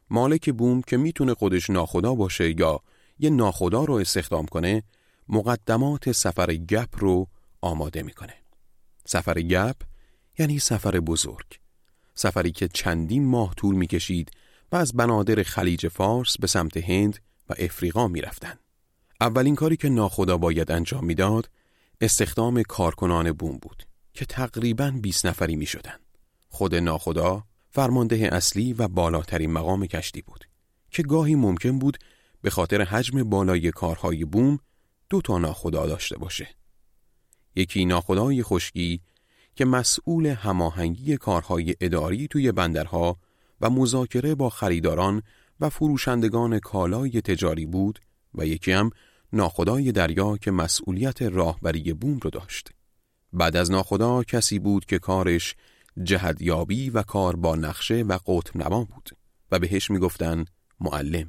مالک 0.09 0.49
بوم 0.49 0.81
که 0.81 0.97
می‌تونه 0.97 1.33
خودش 1.33 1.69
ناخدا 1.69 2.15
باشه 2.15 2.59
یا 2.59 2.79
یه 3.19 3.29
ناخدا 3.29 3.83
رو 3.83 3.93
استخدام 3.93 4.45
کنه 4.45 4.83
مقدمات 5.29 6.11
سفر 6.11 6.53
گپ 6.53 6.89
رو 6.97 7.27
آماده 7.61 8.03
می‌کنه. 8.03 8.33
سفر 9.05 9.41
گپ 9.41 9.75
یعنی 10.37 10.59
سفر 10.59 10.99
بزرگ. 10.99 11.59
سفری 12.15 12.51
که 12.51 12.67
چندین 12.67 13.25
ماه 13.25 13.53
طول 13.55 13.75
می‌کشید 13.75 14.31
و 14.71 14.75
از 14.75 14.93
بنادر 14.93 15.43
خلیج 15.43 15.87
فارس 15.87 16.37
به 16.37 16.47
سمت 16.47 16.77
هند 16.77 17.19
و 17.49 17.53
افریقا 17.59 18.07
می‌رفتن. 18.07 18.59
اولین 19.21 19.55
کاری 19.55 19.77
که 19.77 19.89
ناخدا 19.89 20.37
باید 20.37 20.71
انجام 20.71 21.05
می‌داد 21.05 21.49
استخدام 22.01 22.63
کارکنان 22.63 23.31
بوم 23.31 23.57
بود 23.57 23.83
که 24.13 24.25
تقریبا 24.25 24.93
20 25.01 25.25
نفری 25.25 25.55
می 25.55 25.65
شدن. 25.65 25.95
خود 26.49 26.75
ناخدا 26.75 27.43
فرمانده 27.69 28.29
اصلی 28.31 28.73
و 28.73 28.87
بالاترین 28.87 29.51
مقام 29.51 29.85
کشتی 29.85 30.21
بود 30.21 30.45
که 30.91 31.03
گاهی 31.03 31.35
ممکن 31.35 31.79
بود 31.79 31.97
به 32.41 32.49
خاطر 32.49 32.81
حجم 32.81 33.23
بالای 33.23 33.71
کارهای 33.71 34.25
بوم 34.25 34.59
دو 35.13 35.21
تا 35.21 35.37
ناخدا 35.37 35.87
داشته 35.87 36.17
باشه. 36.17 36.47
یکی 37.55 37.85
ناخدای 37.85 38.43
خشکی 38.43 39.01
که 39.55 39.65
مسئول 39.65 40.25
هماهنگی 40.25 41.17
کارهای 41.17 41.75
اداری 41.81 42.27
توی 42.27 42.51
بندرها 42.51 43.17
و 43.61 43.69
مذاکره 43.69 44.35
با 44.35 44.49
خریداران 44.49 45.21
و 45.59 45.69
فروشندگان 45.69 46.59
کالای 46.59 47.21
تجاری 47.21 47.65
بود 47.65 47.99
و 48.35 48.45
یکی 48.45 48.71
هم 48.71 48.89
ناخدای 49.33 49.91
دریا 49.91 50.37
که 50.37 50.51
مسئولیت 50.51 51.21
راهبری 51.21 51.93
بوم 51.93 52.19
رو 52.19 52.29
داشت. 52.29 52.69
بعد 53.33 53.55
از 53.55 53.71
ناخدا 53.71 54.23
کسی 54.23 54.59
بود 54.59 54.85
که 54.85 54.99
کارش 54.99 55.55
جهدیابی 56.03 56.89
و 56.89 57.03
کار 57.03 57.35
با 57.35 57.55
نقشه 57.55 58.01
و 58.01 58.17
قطب 58.27 58.57
نما 58.57 58.83
بود 58.83 59.09
و 59.51 59.59
بهش 59.59 59.91
می‌گفتن 59.91 60.45
معلم 60.79 61.27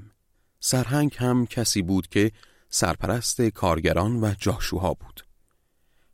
سرهنگ 0.60 1.16
هم 1.18 1.46
کسی 1.46 1.82
بود 1.82 2.06
که 2.06 2.32
سرپرست 2.74 3.42
کارگران 3.42 4.24
و 4.24 4.34
جاشوها 4.38 4.94
بود 4.94 5.26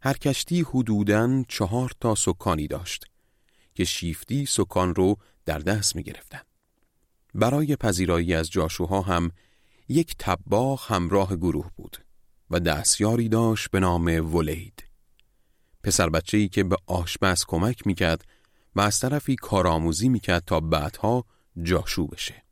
هر 0.02 0.12
کشتی 0.12 0.60
حدوداً 0.60 1.44
چهار 1.48 1.92
تا 2.00 2.14
سکانی 2.14 2.66
داشت 2.66 3.04
که 3.74 3.84
شیفتی 3.84 4.46
سکان 4.46 4.94
رو 4.94 5.16
در 5.44 5.58
دست 5.58 5.96
می 5.96 6.02
گرفتن. 6.02 6.40
برای 7.34 7.76
پذیرایی 7.76 8.34
از 8.34 8.50
جاشوها 8.50 9.00
هم 9.00 9.30
یک 9.88 10.14
تباخ 10.18 10.92
همراه 10.92 11.36
گروه 11.36 11.70
بود 11.76 11.96
و 12.50 12.60
دستیاری 12.60 13.28
داشت 13.28 13.70
به 13.70 13.80
نام 13.80 14.34
ولید. 14.34 14.84
پسر 15.82 16.08
بچه‌ای 16.08 16.48
که 16.48 16.64
به 16.64 16.76
آشپز 16.86 17.44
کمک 17.48 17.86
می‌کرد 17.86 18.24
و 18.76 18.80
از 18.80 19.00
طرفی 19.00 19.36
کارآموزی 19.36 20.08
می‌کرد 20.08 20.44
تا 20.46 20.60
بعدها 20.60 21.24
جاشو 21.62 22.06
بشه. 22.06 22.42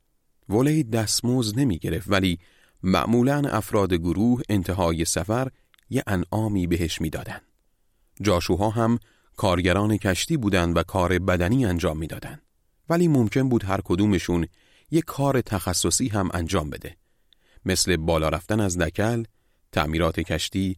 ولید 0.48 0.90
دستموز 0.90 1.58
نمی 1.58 1.78
گرفت 1.78 2.06
ولی 2.10 2.38
معمولا 2.82 3.42
افراد 3.48 3.94
گروه 3.94 4.42
انتهای 4.48 5.04
سفر 5.04 5.48
یه 5.90 6.02
انعامی 6.06 6.66
بهش 6.66 7.00
می‌دادن. 7.00 7.40
جاشوها 8.22 8.70
هم 8.70 8.98
کارگران 9.36 9.96
کشتی 9.96 10.36
بودند 10.36 10.76
و 10.76 10.82
کار 10.82 11.18
بدنی 11.18 11.66
انجام 11.66 11.98
می‌دادند. 11.98 12.42
ولی 12.88 13.08
ممکن 13.08 13.48
بود 13.48 13.64
هر 13.64 13.80
کدومشون 13.84 14.46
یک 14.90 15.04
کار 15.04 15.40
تخصصی 15.40 16.08
هم 16.08 16.28
انجام 16.34 16.70
بده. 16.70 16.96
مثل 17.64 17.96
بالا 17.96 18.28
رفتن 18.28 18.60
از 18.60 18.78
دکل، 18.78 19.24
تعمیرات 19.72 20.20
کشتی 20.20 20.76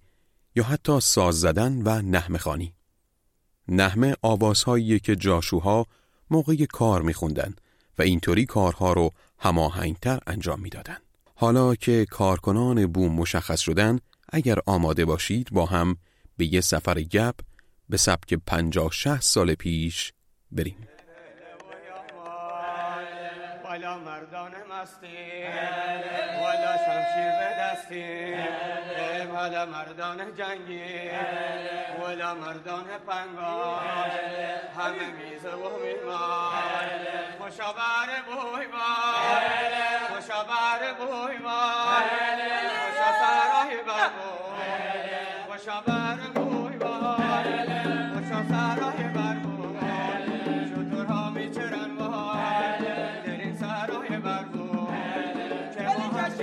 یا 0.57 0.65
حتی 0.65 1.01
ساز 1.01 1.41
زدن 1.41 1.83
و 1.83 2.03
نحمه 2.03 2.39
خانی. 2.39 2.75
نحمه 3.69 4.17
آوازهایی 4.23 5.01
که 5.01 5.17
جاشوها 5.17 5.87
موقع 6.31 6.65
کار 6.65 7.03
میخوندن 7.03 7.55
و 7.99 8.03
اینطوری 8.03 8.47
کارها 8.47 8.93
رو 8.93 9.11
هماهنگتر 9.39 10.21
انجام 10.27 10.61
می‌دادن. 10.61 10.97
حالا 11.41 11.75
که 11.75 12.07
کارکنان 12.11 12.87
بوم 12.87 13.13
مشخص 13.13 13.61
شدن 13.61 13.99
اگر 14.33 14.59
آماده 14.67 15.05
باشید 15.05 15.49
با 15.53 15.67
هم 15.67 15.97
به 16.37 16.55
یه 16.55 16.61
سفر 16.61 17.01
گپ 17.01 17.35
به 17.89 17.97
سبک 17.97 18.35
پنجاه 18.47 18.93
شه 18.93 19.21
سال 19.21 19.55
پیش 19.55 20.13
بریم. 20.53 20.77
والا 23.81 23.99
مردان 23.99 24.53
مستی 24.71 25.45
والا 26.41 26.77
شمشیر 26.77 27.31
به 27.39 27.57
دستی 27.61 28.35
والا 29.33 29.67
مردان 29.67 30.35
جنگی 30.35 31.11
والا 32.01 32.35
مردان 32.35 32.85
پنگاش 33.07 34.13
همه 34.79 35.07
میزه 35.11 35.51
و 35.51 35.79
میمان 35.79 36.91
خوشابر 37.39 38.09
بوی 38.27 38.67
بار 38.67 39.43
خوشابر 40.09 40.93
بوی 40.99 41.39
بار 41.39 42.05
خوشا 42.81 43.13
سرای 43.21 43.77
بابو 43.87 44.50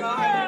ما 0.01 0.46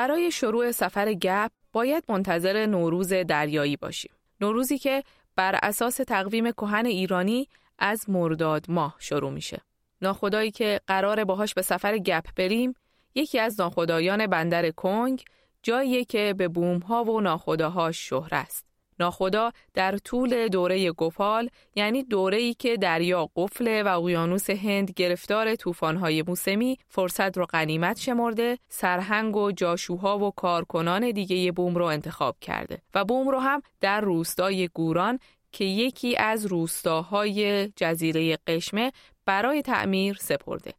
برای 0.00 0.30
شروع 0.30 0.70
سفر 0.70 1.14
گپ 1.14 1.50
باید 1.72 2.04
منتظر 2.08 2.66
نوروز 2.66 3.12
دریایی 3.12 3.76
باشیم. 3.76 4.12
نوروزی 4.40 4.78
که 4.78 5.02
بر 5.36 5.58
اساس 5.62 5.96
تقویم 5.96 6.50
کهن 6.50 6.86
ایرانی 6.86 7.48
از 7.78 8.10
مرداد 8.10 8.64
ماه 8.68 8.96
شروع 8.98 9.30
میشه. 9.30 9.60
ناخدایی 10.02 10.50
که 10.50 10.80
قرار 10.86 11.24
باهاش 11.24 11.54
به 11.54 11.62
سفر 11.62 11.98
گپ 11.98 12.24
بریم 12.36 12.74
یکی 13.14 13.38
از 13.38 13.60
ناخدایان 13.60 14.26
بندر 14.26 14.70
کنگ 14.70 15.24
جاییه 15.62 16.04
که 16.04 16.34
به 16.38 16.48
بومها 16.48 17.04
و 17.04 17.20
ناخداهاش 17.20 18.08
شهر 18.08 18.34
است. 18.34 18.69
ناخدا 19.00 19.52
در 19.74 19.98
طول 19.98 20.48
دوره 20.48 20.92
گفال 20.92 21.48
یعنی 21.76 22.02
دوره‌ای 22.02 22.54
که 22.54 22.76
دریا 22.76 23.30
قفله 23.36 23.82
و 23.82 23.98
اقیانوس 23.98 24.50
هند 24.50 24.90
گرفتار 24.96 25.54
طوفان‌های 25.54 26.22
موسمی 26.22 26.78
فرصت 26.88 27.38
رو 27.38 27.46
غنیمت 27.46 27.98
شمرده 28.00 28.58
سرهنگ 28.68 29.36
و 29.36 29.52
جاشوها 29.52 30.18
و 30.18 30.30
کارکنان 30.30 31.10
دیگه 31.10 31.52
بوم 31.52 31.74
رو 31.74 31.84
انتخاب 31.84 32.36
کرده 32.40 32.82
و 32.94 33.04
بوم 33.04 33.28
رو 33.28 33.38
هم 33.38 33.62
در 33.80 34.00
روستای 34.00 34.68
گوران 34.68 35.18
که 35.52 35.64
یکی 35.64 36.16
از 36.16 36.46
روستاهای 36.46 37.68
جزیره 37.76 38.38
قشمه 38.46 38.92
برای 39.26 39.62
تعمیر 39.62 40.16
سپرده. 40.20 40.74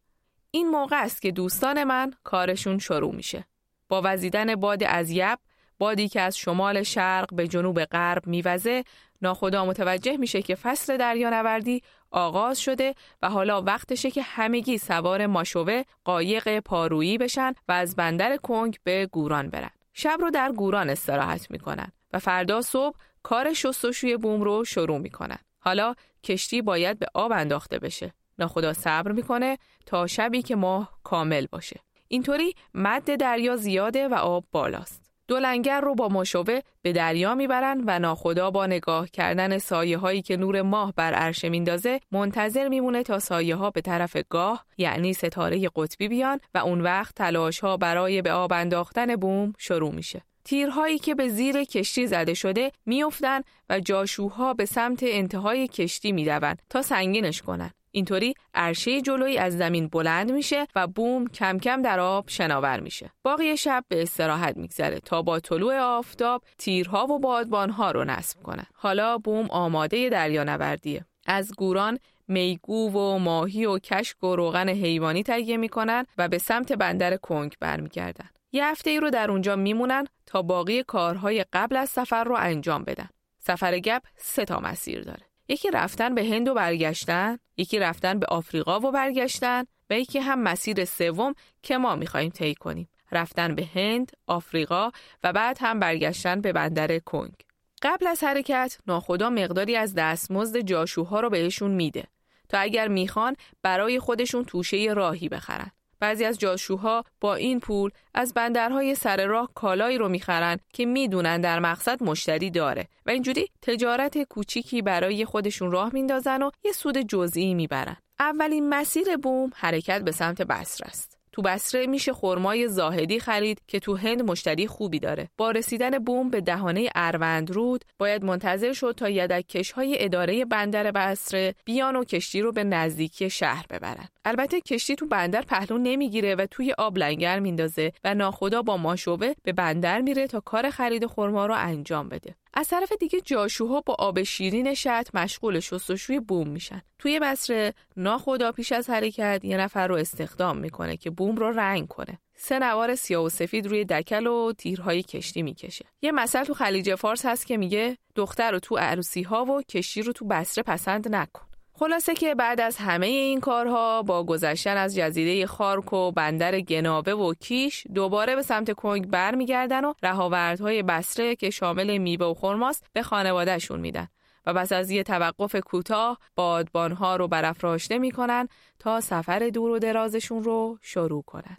این 0.51 0.69
موقع 0.69 1.03
است 1.03 1.21
که 1.21 1.31
دوستان 1.31 1.83
من 1.83 2.13
کارشون 2.23 2.79
شروع 2.79 3.15
میشه. 3.15 3.45
با 3.89 4.01
وزیدن 4.03 4.55
باد 4.55 4.83
از 4.83 5.11
یب 5.11 5.39
بادی 5.81 6.09
که 6.09 6.21
از 6.21 6.37
شمال 6.37 6.83
شرق 6.83 7.33
به 7.33 7.47
جنوب 7.47 7.85
غرب 7.85 8.27
میوزه 8.27 8.83
ناخدا 9.21 9.65
متوجه 9.65 10.17
میشه 10.17 10.41
که 10.41 10.55
فصل 10.55 10.97
دریانوردی 10.97 11.81
آغاز 12.11 12.59
شده 12.59 12.95
و 13.21 13.29
حالا 13.29 13.61
وقتشه 13.61 14.11
که 14.11 14.21
همگی 14.21 14.77
سوار 14.77 15.27
ماشوه 15.27 15.83
قایق 16.03 16.59
پارویی 16.59 17.17
بشن 17.17 17.53
و 17.67 17.71
از 17.71 17.95
بندر 17.95 18.37
کنگ 18.37 18.77
به 18.83 19.05
گوران 19.05 19.49
برن. 19.49 19.69
شب 19.93 20.17
رو 20.21 20.29
در 20.29 20.51
گوران 20.51 20.89
استراحت 20.89 21.51
می‌کنن 21.51 21.91
و 22.13 22.19
فردا 22.19 22.61
صبح 22.61 22.97
کار 23.23 23.53
شستشوی 23.53 24.17
بوم 24.17 24.41
رو 24.41 24.65
شروع 24.65 24.97
می‌کنن. 24.97 25.39
حالا 25.59 25.95
کشتی 26.23 26.61
باید 26.61 26.99
به 26.99 27.07
آب 27.13 27.31
انداخته 27.31 27.79
بشه. 27.79 28.13
ناخدا 28.39 28.73
صبر 28.73 29.11
می‌کنه 29.11 29.57
تا 29.85 30.07
شبی 30.07 30.41
که 30.41 30.55
ماه 30.55 30.99
کامل 31.03 31.45
باشه. 31.51 31.79
اینطوری 32.07 32.55
مد 32.73 33.15
دریا 33.15 33.55
زیاده 33.55 34.07
و 34.07 34.13
آب 34.13 34.45
بالاست. 34.51 35.10
دو 35.31 35.39
لنگر 35.39 35.81
رو 35.81 35.95
با 35.95 36.09
مشوه 36.09 36.59
به 36.81 36.93
دریا 36.93 37.35
می‌برن 37.35 37.83
و 37.87 37.99
ناخدا 37.99 38.51
با 38.51 38.65
نگاه 38.65 39.09
کردن 39.09 39.57
سایه 39.57 39.97
هایی 39.97 40.21
که 40.21 40.37
نور 40.37 40.61
ماه 40.61 40.93
بر 40.95 41.13
عرشه 41.13 41.49
میندازه 41.49 41.99
منتظر 42.11 42.67
میمونه 42.67 43.03
تا 43.03 43.19
سایه 43.19 43.55
ها 43.55 43.69
به 43.69 43.81
طرف 43.81 44.17
گاه 44.29 44.65
یعنی 44.77 45.13
ستاره 45.13 45.69
قطبی 45.75 46.07
بیان 46.07 46.39
و 46.53 46.57
اون 46.57 46.81
وقت 46.81 47.15
تلاش 47.15 47.59
ها 47.59 47.77
برای 47.77 48.21
به 48.21 48.31
آب 48.31 48.53
انداختن 48.53 49.15
بوم 49.15 49.53
شروع 49.57 49.91
میشه. 49.91 50.21
تیرهایی 50.45 50.99
که 50.99 51.15
به 51.15 51.29
زیر 51.29 51.63
کشتی 51.63 52.07
زده 52.07 52.33
شده 52.33 52.71
میافتن 52.85 53.41
و 53.69 53.79
جاشوها 53.79 54.53
به 54.53 54.65
سمت 54.65 54.99
انتهای 55.03 55.67
کشتی 55.67 56.11
می‌دوند 56.11 56.61
تا 56.69 56.81
سنگینش 56.81 57.41
کنن. 57.41 57.71
اینطوری 57.91 58.33
عرشه 58.53 59.01
جلویی 59.01 59.37
از 59.37 59.57
زمین 59.57 59.87
بلند 59.87 60.31
میشه 60.31 60.67
و 60.75 60.87
بوم 60.87 61.27
کم 61.27 61.59
کم 61.59 61.81
در 61.81 61.99
آب 61.99 62.29
شناور 62.29 62.79
میشه. 62.79 63.11
باقی 63.23 63.57
شب 63.57 63.83
به 63.87 64.01
استراحت 64.01 64.57
میگذره 64.57 64.99
تا 64.99 65.21
با 65.21 65.39
طلوع 65.39 65.79
آفتاب 65.79 66.43
تیرها 66.57 67.05
و 67.05 67.19
بادبانها 67.19 67.91
رو 67.91 68.03
نصب 68.03 68.43
کنن. 68.43 68.65
حالا 68.73 69.17
بوم 69.17 69.47
آماده 69.49 70.09
دریانوردیه. 70.09 71.05
از 71.25 71.51
گوران 71.57 71.99
میگو 72.27 72.91
و 72.91 73.17
ماهی 73.17 73.65
و 73.65 73.79
کشک 73.79 74.23
و 74.23 74.35
روغن 74.35 74.69
حیوانی 74.69 75.23
تهیه 75.23 75.57
می‌کنن 75.57 76.05
و 76.17 76.27
به 76.27 76.37
سمت 76.37 76.73
بندر 76.73 77.17
کنگ 77.17 77.55
برمیگردن. 77.59 78.29
یه 78.51 78.65
هفته 78.65 78.89
ای 78.89 78.99
رو 78.99 79.09
در 79.09 79.31
اونجا 79.31 79.55
میمونن 79.55 80.07
تا 80.25 80.41
باقی 80.41 80.83
کارهای 80.83 81.45
قبل 81.53 81.75
از 81.75 81.89
سفر 81.89 82.23
رو 82.23 82.35
انجام 82.39 82.83
بدن. 82.83 83.09
سفر 83.39 83.79
گپ 83.79 84.01
سه 84.17 84.45
تا 84.45 84.59
مسیر 84.59 85.03
داره. 85.03 85.30
یکی 85.51 85.71
رفتن 85.71 86.15
به 86.15 86.25
هند 86.25 86.47
و 86.47 86.53
برگشتن، 86.53 87.37
یکی 87.57 87.79
رفتن 87.79 88.19
به 88.19 88.25
آفریقا 88.25 88.79
و 88.79 88.91
برگشتن 88.91 89.63
و 89.89 89.99
یکی 89.99 90.19
هم 90.19 90.39
مسیر 90.43 90.85
سوم 90.85 91.33
که 91.63 91.77
ما 91.77 91.95
می‌خوایم 91.95 92.29
طی 92.29 92.55
کنیم. 92.55 92.89
رفتن 93.11 93.55
به 93.55 93.69
هند، 93.75 94.11
آفریقا 94.27 94.91
و 95.23 95.33
بعد 95.33 95.57
هم 95.61 95.79
برگشتن 95.79 96.41
به 96.41 96.53
بندر 96.53 96.99
کنگ. 96.99 97.33
قبل 97.81 98.07
از 98.07 98.23
حرکت 98.23 98.77
ناخدا 98.87 99.29
مقداری 99.29 99.75
از 99.75 99.95
دستمزد 99.95 100.59
جاشوها 100.59 101.19
رو 101.19 101.29
بهشون 101.29 101.71
میده 101.71 102.03
تا 102.49 102.57
اگر 102.57 102.87
می‌خوان 102.87 103.35
برای 103.61 103.99
خودشون 103.99 104.43
توشه 104.43 104.93
راهی 104.93 105.29
بخرن. 105.29 105.71
بعضی 106.01 106.25
از 106.25 106.39
جاشوها 106.39 107.03
با 107.21 107.35
این 107.35 107.59
پول 107.59 107.91
از 108.13 108.33
بندرهای 108.33 108.95
سر 108.95 109.25
راه 109.25 109.49
کالایی 109.55 109.97
رو 109.97 110.09
می‌خرن 110.09 110.57
که 110.73 110.85
می‌دونن 110.85 111.41
در 111.41 111.59
مقصد 111.59 112.03
مشتری 112.03 112.49
داره 112.49 112.87
و 113.05 113.09
اینجوری 113.09 113.47
تجارت 113.61 114.23
کوچیکی 114.23 114.81
برای 114.81 115.25
خودشون 115.25 115.71
راه 115.71 115.93
میندازن 115.93 116.41
و 116.41 116.51
یه 116.65 116.71
سود 116.71 116.97
جزئی 116.97 117.53
می‌برن. 117.53 117.97
اولین 118.19 118.69
مسیر 118.69 119.17
بوم 119.17 119.51
حرکت 119.55 120.01
به 120.01 120.11
سمت 120.11 120.41
بصره 120.41 120.87
است. 120.87 121.17
تو 121.31 121.41
بسره 121.41 121.87
میشه 121.87 122.13
خرمای 122.13 122.67
زاهدی 122.67 123.19
خرید 123.19 123.61
که 123.67 123.79
تو 123.79 123.95
هند 123.95 124.21
مشتری 124.21 124.67
خوبی 124.67 124.99
داره. 124.99 125.29
با 125.37 125.51
رسیدن 125.51 125.99
بوم 125.99 126.29
به 126.29 126.41
دهانه 126.41 126.89
اروند 126.95 127.51
رود 127.51 127.85
باید 127.97 128.23
منتظر 128.23 128.73
شد 128.73 128.93
تا 128.97 129.09
یدکش 129.09 129.71
های 129.71 130.03
اداره 130.03 130.45
بندر 130.45 130.91
بسره 130.91 131.55
بیان 131.65 131.95
و 131.95 132.03
کشتی 132.03 132.41
رو 132.41 132.51
به 132.51 132.63
نزدیکی 132.63 133.29
شهر 133.29 133.65
ببرن. 133.69 134.07
البته 134.25 134.61
کشتی 134.61 134.95
تو 134.95 135.07
بندر 135.07 135.41
پهلو 135.41 135.77
نمی‌گیره 135.77 136.35
و 136.35 136.47
توی 136.51 136.73
آب 136.77 136.97
لنگر 136.97 137.39
میندازه 137.39 137.91
و 138.03 138.13
ناخدا 138.13 138.61
با 138.61 138.77
ماشوبه 138.77 139.35
به 139.43 139.53
بندر 139.53 140.01
میره 140.01 140.27
تا 140.27 140.39
کار 140.39 140.69
خرید 140.69 141.05
خرما 141.05 141.45
رو 141.45 141.55
انجام 141.57 142.09
بده. 142.09 142.35
از 142.53 142.67
طرف 142.67 142.91
دیگه 142.99 143.21
جاشوها 143.21 143.81
با 143.81 143.95
آب 143.99 144.23
شیرین 144.23 144.73
شط 144.73 145.07
مشغول 145.13 145.59
شستشوی 145.59 146.19
بوم 146.19 146.47
میشن. 146.47 146.81
توی 146.99 147.19
بسره 147.19 147.73
ناخدا 147.97 148.51
پیش 148.51 148.71
از 148.71 148.89
حرکت 148.89 149.41
یه 149.43 149.57
نفر 149.57 149.87
رو 149.87 149.95
استخدام 149.95 150.57
می‌کنه 150.57 150.97
که 150.97 151.09
بوم 151.09 151.35
رو 151.35 151.51
رنگ 151.51 151.87
کنه. 151.87 152.19
سه 152.35 152.59
نوار 152.59 152.95
سیاه 152.95 153.23
و 153.23 153.29
سفید 153.29 153.67
روی 153.67 153.85
دکل 153.85 154.27
و 154.27 154.53
تیرهای 154.53 155.03
کشتی 155.03 155.41
می‌کشه. 155.41 155.85
یه 156.01 156.11
مثل 156.11 156.43
تو 156.43 156.53
خلیج 156.53 156.95
فارس 156.95 157.25
هست 157.25 157.47
که 157.47 157.57
میگه 157.57 157.97
دختر 158.15 158.51
رو 158.51 158.59
تو 158.59 158.77
عروسی 158.77 159.21
ها 159.21 159.45
و 159.45 159.61
کشتی 159.61 160.01
رو 160.01 160.13
تو 160.13 160.25
بسره 160.25 160.63
پسند 160.63 161.15
نکن. 161.15 161.50
خلاصه 161.81 162.13
که 162.13 162.35
بعد 162.35 162.61
از 162.61 162.77
همه 162.77 163.05
این 163.05 163.39
کارها 163.39 164.01
با 164.03 164.23
گذشتن 164.23 164.77
از 164.77 164.95
جزیره 164.95 165.45
خارک 165.45 165.93
و 165.93 166.11
بندر 166.11 166.59
گنابه 166.59 167.15
و 167.15 167.33
کیش 167.33 167.87
دوباره 167.95 168.35
به 168.35 168.41
سمت 168.41 168.73
کنگ 168.73 169.07
برمیگردن 169.07 169.85
و 169.85 169.93
رهاوردهای 170.03 170.83
بسره 170.83 171.35
که 171.35 171.49
شامل 171.49 171.97
میوه 171.97 172.25
و 172.25 172.33
خرماست 172.33 172.85
به 172.93 173.03
خانوادهشون 173.03 173.79
میدن 173.79 174.07
و 174.45 174.53
پس 174.53 174.71
از 174.71 174.91
یه 174.91 175.03
توقف 175.03 175.55
کوتاه 175.55 176.17
بادبانها 176.35 177.15
رو 177.15 177.27
برافراشته 177.27 177.97
می‌کنن 177.97 178.47
تا 178.79 179.01
سفر 179.01 179.49
دور 179.53 179.71
و 179.71 179.79
درازشون 179.79 180.43
رو 180.43 180.77
شروع 180.81 181.23
کنن. 181.23 181.57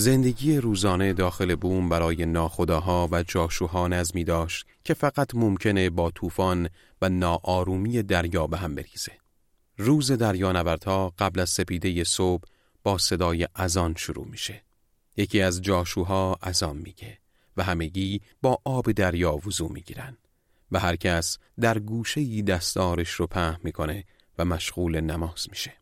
زندگی 0.00 0.56
روزانه 0.56 1.12
داخل 1.12 1.54
بوم 1.54 1.88
برای 1.88 2.26
ناخداها 2.26 3.08
و 3.12 3.22
جاشوها 3.22 3.88
نظمی 3.88 4.24
داشت 4.24 4.66
که 4.84 4.94
فقط 4.94 5.34
ممکنه 5.34 5.90
با 5.90 6.10
طوفان 6.10 6.68
و 7.02 7.08
ناآرومی 7.08 8.02
دریا 8.02 8.46
به 8.46 8.56
هم 8.56 8.74
بریزه. 8.74 9.12
روز 9.78 10.12
دریانوردها 10.12 11.14
قبل 11.18 11.40
از 11.40 11.50
سپیده 11.50 12.04
صبح 12.04 12.44
با 12.82 12.98
صدای 12.98 13.48
ازان 13.54 13.94
شروع 13.96 14.26
میشه. 14.26 14.62
یکی 15.16 15.40
از 15.40 15.62
جاشوها 15.62 16.38
ازان 16.42 16.76
میگه 16.76 17.18
و 17.56 17.62
همگی 17.62 18.20
با 18.42 18.58
آب 18.64 18.92
دریا 18.92 19.36
وضو 19.46 19.68
می‌گیرن 19.68 20.16
و 20.72 20.78
هر 20.78 20.96
کس 20.96 21.38
در 21.60 21.78
گوشه 21.78 22.42
دستارش 22.42 23.10
رو 23.10 23.26
پهن 23.26 23.60
می‌کنه 23.64 24.04
و 24.38 24.44
مشغول 24.44 25.00
نماز 25.00 25.46
میشه. 25.50 25.72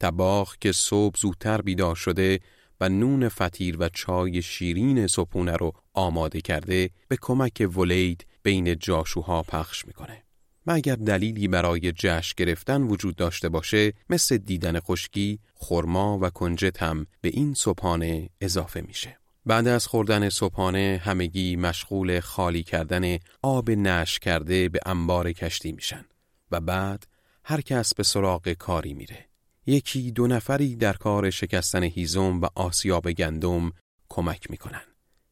تباخ 0.00 0.56
که 0.60 0.72
صبح 0.72 1.18
زودتر 1.18 1.62
بیدار 1.62 1.94
شده 1.94 2.40
و 2.80 2.88
نون 2.88 3.28
فطیر 3.28 3.76
و 3.80 3.88
چای 3.88 4.42
شیرین 4.42 5.06
صبحونه 5.06 5.52
رو 5.52 5.72
آماده 5.92 6.40
کرده 6.40 6.90
به 7.08 7.16
کمک 7.20 7.68
ولید 7.76 8.26
بین 8.42 8.78
جاشوها 8.78 9.42
پخش 9.42 9.86
می‌کنه. 9.86 10.22
و 10.66 10.70
اگر 10.70 10.96
دلیلی 10.96 11.48
برای 11.48 11.92
جشن 11.92 12.34
گرفتن 12.36 12.82
وجود 12.82 13.16
داشته 13.16 13.48
باشه 13.48 13.92
مثل 14.10 14.36
دیدن 14.36 14.80
خشکی، 14.80 15.38
خرما 15.54 16.18
و 16.22 16.30
کنجت 16.30 16.82
هم 16.82 17.06
به 17.20 17.28
این 17.28 17.54
صبحانه 17.54 18.28
اضافه 18.40 18.80
میشه. 18.80 19.18
بعد 19.46 19.68
از 19.68 19.86
خوردن 19.86 20.28
صبحانه 20.28 21.00
همگی 21.04 21.56
مشغول 21.56 22.20
خالی 22.20 22.62
کردن 22.62 23.18
آب 23.42 23.70
نش 23.70 24.18
کرده 24.18 24.68
به 24.68 24.80
انبار 24.86 25.32
کشتی 25.32 25.72
میشن 25.72 26.04
و 26.50 26.60
بعد 26.60 27.06
هر 27.44 27.60
کس 27.60 27.94
به 27.94 28.02
سراغ 28.02 28.52
کاری 28.52 28.94
میره. 28.94 29.26
یکی 29.66 30.10
دو 30.10 30.26
نفری 30.26 30.76
در 30.76 30.92
کار 30.92 31.30
شکستن 31.30 31.82
هیزم 31.82 32.40
و 32.40 32.46
آسیاب 32.54 33.12
گندم 33.12 33.72
کمک 34.08 34.50
می‌کنن. 34.50 34.82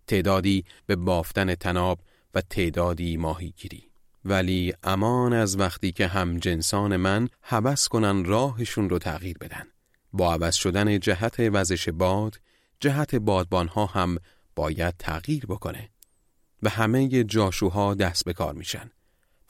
تعدادی 0.07 0.65
به 0.87 0.97
بافتن 0.97 1.55
تناب 1.55 2.01
و 2.35 2.41
تعدادی 2.41 3.17
ماهیگیری. 3.17 3.91
ولی 4.25 4.75
امان 4.83 5.33
از 5.33 5.59
وقتی 5.59 5.93
که 5.93 6.07
هم 6.07 6.39
جنسان 6.39 6.97
من 6.97 7.29
حبس 7.43 7.89
کنن 7.89 8.25
راهشون 8.25 8.91
رو 8.91 8.99
تغییر 8.99 9.39
بدن. 9.39 9.67
با 10.13 10.33
عوض 10.33 10.55
شدن 10.55 10.99
جهت 10.99 11.37
وزش 11.39 11.89
باد، 11.89 12.41
جهت 12.81 13.15
بادبانها 13.15 13.87
هم 13.87 14.19
باید 14.57 14.95
تغییر 14.99 15.47
بکنه. 15.47 15.89
و 16.63 16.69
همه 16.69 17.25
جاشوها 17.25 17.95
دست 17.95 18.25
به 18.25 18.33
کار 18.33 18.55
میشن. 18.55 18.91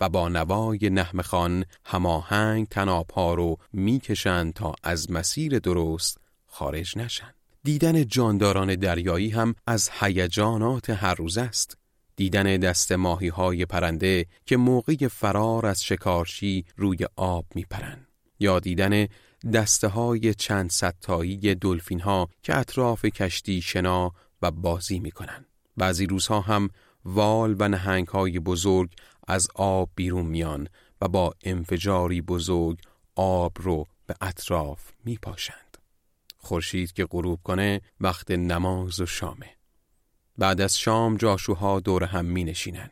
و 0.02 0.08
با 0.08 0.28
نوای 0.28 0.90
نحم 0.90 1.22
خان 1.22 1.64
هماهنگ 1.84 2.66
تنابها 2.68 3.34
رو 3.34 3.56
می‌کشند 3.72 4.52
تا 4.52 4.74
از 4.82 5.10
مسیر 5.10 5.58
درست 5.58 6.18
خارج 6.46 6.98
نشن. 6.98 7.34
دیدن 7.64 8.06
جانداران 8.06 8.74
دریایی 8.74 9.30
هم 9.30 9.54
از 9.66 9.90
هیجانات 10.00 10.90
هر 10.90 11.14
روز 11.14 11.38
است. 11.38 11.76
دیدن 12.16 12.56
دست 12.56 12.92
ماهی 12.92 13.28
های 13.28 13.66
پرنده 13.66 14.26
که 14.46 14.56
موقع 14.56 15.08
فرار 15.08 15.66
از 15.66 15.84
شکارچی 15.84 16.64
روی 16.76 16.98
آب 17.16 17.46
میپرند. 17.54 18.06
یا 18.40 18.60
دیدن 18.60 19.06
دسته 19.52 19.88
های 19.88 20.34
چند 20.34 20.70
ستایی 20.70 21.54
دلفین 21.54 22.00
ها 22.00 22.28
که 22.42 22.58
اطراف 22.58 23.04
کشتی 23.04 23.62
شنا 23.62 24.12
و 24.42 24.50
بازی 24.50 24.98
می‌کنن. 24.98 25.44
بعضی 25.76 26.06
روزها 26.06 26.40
هم 26.40 26.70
وال 27.04 27.56
و 27.58 27.68
نهنگ 27.68 28.08
های 28.08 28.38
بزرگ 28.38 28.90
از 29.26 29.46
آب 29.54 29.90
بیرون 29.94 30.26
میان 30.26 30.68
و 31.00 31.08
با 31.08 31.34
انفجاری 31.42 32.20
بزرگ 32.20 32.78
آب 33.14 33.52
رو 33.56 33.86
به 34.06 34.14
اطراف 34.20 34.92
می 35.04 35.18
پاشند. 35.22 35.78
خورشید 36.36 36.92
که 36.92 37.04
غروب 37.04 37.40
کنه 37.44 37.80
وقت 38.00 38.30
نماز 38.30 39.00
و 39.00 39.06
شامه. 39.06 39.56
بعد 40.38 40.60
از 40.60 40.78
شام 40.78 41.16
جاشوها 41.16 41.80
دور 41.80 42.04
هم 42.04 42.24
می 42.24 42.44
نشینن. 42.44 42.90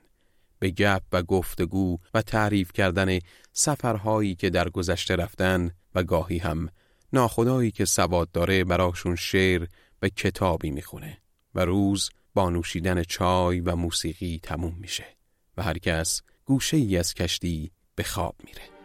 به 0.58 0.70
گپ 0.70 1.02
و 1.12 1.22
گفتگو 1.22 1.98
و 2.14 2.22
تعریف 2.22 2.72
کردن 2.72 3.18
سفرهایی 3.52 4.34
که 4.34 4.50
در 4.50 4.68
گذشته 4.68 5.16
رفتن 5.16 5.70
و 5.94 6.02
گاهی 6.02 6.38
هم 6.38 6.68
ناخدایی 7.12 7.70
که 7.70 7.84
سواد 7.84 8.30
داره 8.32 8.64
براشون 8.64 9.16
شعر 9.16 9.66
و 10.02 10.08
کتابی 10.08 10.70
می‌خونه 10.70 11.18
و 11.54 11.64
روز 11.64 12.10
با 12.34 12.50
نوشیدن 12.50 13.02
چای 13.02 13.60
و 13.60 13.76
موسیقی 13.76 14.40
تموم 14.42 14.76
میشه. 14.80 15.19
و 15.60 15.62
هر 15.62 15.78
کس 15.78 16.22
گوشه 16.44 16.76
ای 16.76 16.96
از 16.96 17.14
کشتی 17.14 17.70
به 17.94 18.02
خواب 18.02 18.36
میره. 18.44 18.79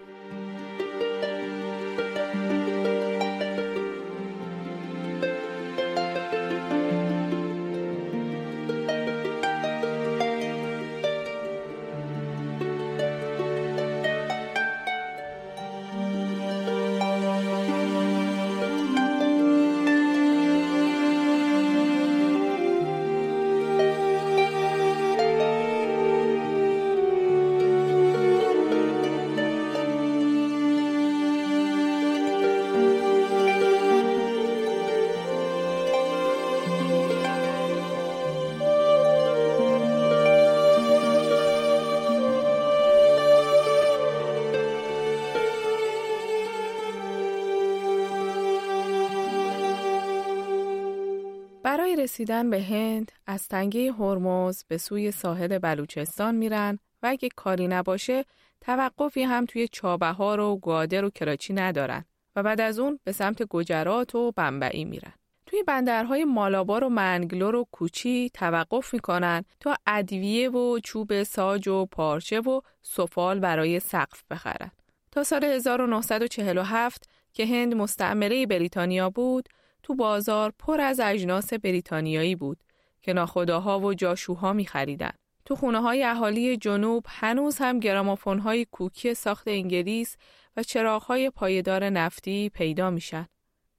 رسیدن 52.16 52.50
به 52.50 52.64
هند 52.64 53.12
از 53.28 53.48
تنگه 53.48 53.92
هرمز 53.92 54.64
به 54.68 54.78
سوی 54.78 55.12
ساحل 55.12 55.58
بلوچستان 55.58 56.36
میرن 56.36 56.80
و 57.04 57.08
اگه 57.08 57.30
کاری 57.36 57.68
نباشه 57.68 58.26
توقفی 58.62 59.24
هم 59.24 59.46
توی 59.46 59.68
چابهار 59.68 60.40
و 60.40 60.56
گادر 60.58 61.06
و 61.06 61.10
کراچی 61.10 61.54
ندارن 61.54 62.06
و 62.36 62.44
بعد 62.44 62.62
از 62.62 62.80
اون 62.80 63.00
به 63.04 63.12
سمت 63.12 63.44
گجرات 63.44 64.16
و 64.16 64.32
بمبئی 64.32 64.86
میرن. 64.86 65.14
توی 65.46 65.64
بندرهای 65.64 66.26
مالابار 66.26 66.84
و 66.84 66.90
منگلور 66.90 67.56
و 67.56 67.66
کوچی 67.72 68.32
توقف 68.34 68.94
می‌کنن 68.94 69.46
تا 69.60 69.76
ادویه 69.88 70.50
و 70.50 70.80
چوب 70.80 71.24
ساج 71.24 71.68
و 71.68 71.86
پارچه 71.86 72.40
و 72.40 72.62
سفال 72.82 73.40
برای 73.40 73.80
سقف 73.80 74.24
بخرن. 74.32 74.72
تا 75.12 75.24
سال 75.24 75.44
1947 75.44 77.10
که 77.34 77.46
هند 77.46 77.74
مستعمره 77.74 78.46
بریتانیا 78.46 79.10
بود، 79.10 79.50
تو 79.86 79.96
بازار 79.96 80.54
پر 80.60 80.82
از 80.82 81.00
اجناس 81.00 81.54
بریتانیایی 81.54 82.36
بود 82.36 82.64
که 83.02 83.14
ناخداها 83.14 83.80
و 83.80 83.94
جاشوها 83.94 84.54
می 84.54 84.66
خریدن. 84.66 85.12
تو 85.46 85.56
خونه 85.56 85.82
های 85.82 86.04
اهالی 86.04 86.58
جنوب 86.58 87.06
هنوز 87.10 87.58
هم 87.58 87.80
گرامافون 87.80 88.40
های 88.40 88.66
کوکی 88.72 89.14
ساخت 89.14 89.48
انگلیس 89.48 90.18
و 90.58 90.64
چراغ 90.64 91.04
های 91.04 91.30
پایدار 91.30 91.90
نفتی 91.90 92.50
پیدا 92.50 92.90
میشن. 92.90 93.28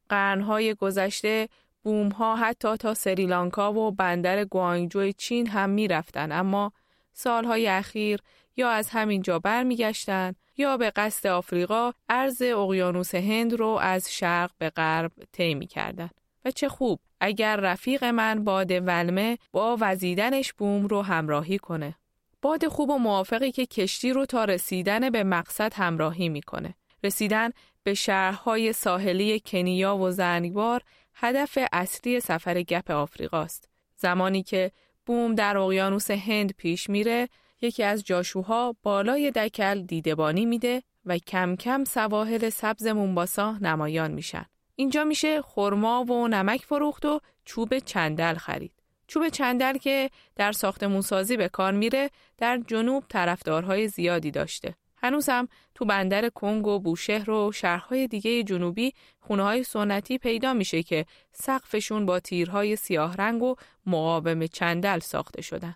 قرنهای 0.09 0.75
گذشته 0.75 1.49
بوم 1.83 2.09
ها 2.09 2.37
حتی 2.37 2.77
تا 2.77 2.95
سریلانکا 2.95 3.73
و 3.73 3.91
بندر 3.91 4.45
گوانگجو 4.45 5.13
چین 5.13 5.47
هم 5.47 5.71
می 5.71 5.89
رفتن 5.89 6.33
اما 6.33 6.73
سالهای 7.13 7.69
اخیر 7.69 8.21
یا 8.57 8.71
از 8.71 8.91
همین 8.91 9.23
جا 9.23 9.39
برمیگشتن 9.39 10.35
یا 10.57 10.77
به 10.77 10.91
قصد 10.91 11.27
آفریقا 11.27 11.93
عرض 12.09 12.43
اقیانوس 12.43 13.15
هند 13.15 13.55
رو 13.55 13.69
از 13.69 14.15
شرق 14.15 14.51
به 14.59 14.71
غرب 14.71 15.13
طی 15.33 15.55
می‌کردند. 15.55 16.15
و 16.45 16.51
چه 16.51 16.69
خوب 16.69 17.01
اگر 17.21 17.57
رفیق 17.57 18.05
من 18.05 18.45
باد 18.45 18.71
ولمه 18.71 19.39
با 19.53 19.77
وزیدنش 19.81 20.53
بوم 20.53 20.87
رو 20.87 21.03
همراهی 21.03 21.59
کنه. 21.59 21.95
باد 22.43 22.69
خوب 22.69 22.91
و 22.91 22.99
موافقی 22.99 23.53
که 23.53 23.67
کشتی 23.67 24.13
رو 24.13 24.27
تا 24.27 24.45
رسیدن 24.45 25.11
به 25.11 25.25
مقصد 25.25 25.75
همراهی 25.75 26.29
می‌کنه. 26.29 26.75
رسیدن 27.05 27.51
به 27.83 27.95
شهرهای 27.95 28.73
ساحلی 28.73 29.41
کنیا 29.47 29.97
و 29.97 30.11
زنگبار 30.11 30.83
هدف 31.15 31.59
اصلی 31.73 32.21
سفر 32.21 32.63
گپ 32.63 32.91
آفریقاست. 32.91 33.69
زمانی 33.97 34.43
که 34.43 34.71
بوم 35.07 35.35
در 35.35 35.57
اقیانوس 35.57 36.11
هند 36.11 36.55
پیش 36.57 36.91
میره 36.91 37.29
یکی 37.61 37.83
از 37.83 38.05
جاشوها 38.05 38.77
بالای 38.83 39.31
دکل 39.31 39.83
دیدبانی 39.83 40.47
میده 40.47 40.83
و 41.05 41.19
کم 41.19 41.57
کم 41.57 41.85
سواحل 41.85 42.49
سبز 42.49 42.87
مونباسا 42.87 43.53
نمایان 43.61 44.11
میشن. 44.11 44.47
اینجا 44.75 45.05
میشه 45.05 45.43
خرما 45.43 46.05
و 46.05 46.29
نمک 46.29 46.65
فروخت 46.65 47.05
و 47.05 47.21
چوب 47.45 47.79
چندل 47.79 48.35
خرید. 48.35 48.73
چوب 49.07 49.29
چندل 49.29 49.79
که 49.79 50.11
در 50.37 50.53
ساختمون 50.53 51.01
سازی 51.01 51.37
به 51.37 51.49
کار 51.49 51.73
میره 51.73 52.11
در 52.39 52.61
جنوب 52.67 53.05
طرفدارهای 53.09 53.89
زیادی 53.89 54.31
داشته. 54.31 54.75
هنوز 54.97 55.29
هم 55.29 55.49
تو 55.75 55.85
بندر 55.85 56.29
کنگ 56.29 56.67
و 56.67 56.79
بوشهر 56.79 57.31
و 57.31 57.53
شهرهای 57.53 58.09
دیگه 58.09 58.43
جنوبی 58.43 58.93
خونه 59.21 59.43
های 59.43 59.65
سنتی 59.65 60.19
پیدا 60.19 60.53
میشه 60.53 60.83
که 60.83 61.07
سقفشون 61.33 62.07
با 62.07 62.21
تیرهای 62.21 62.77
سیاه 62.77 63.17
رنگ 63.17 63.43
و 63.43 63.55
مقاوم 63.87 64.47
چندل 64.47 64.99
ساخته 64.99 65.43
شدن. 65.43 65.75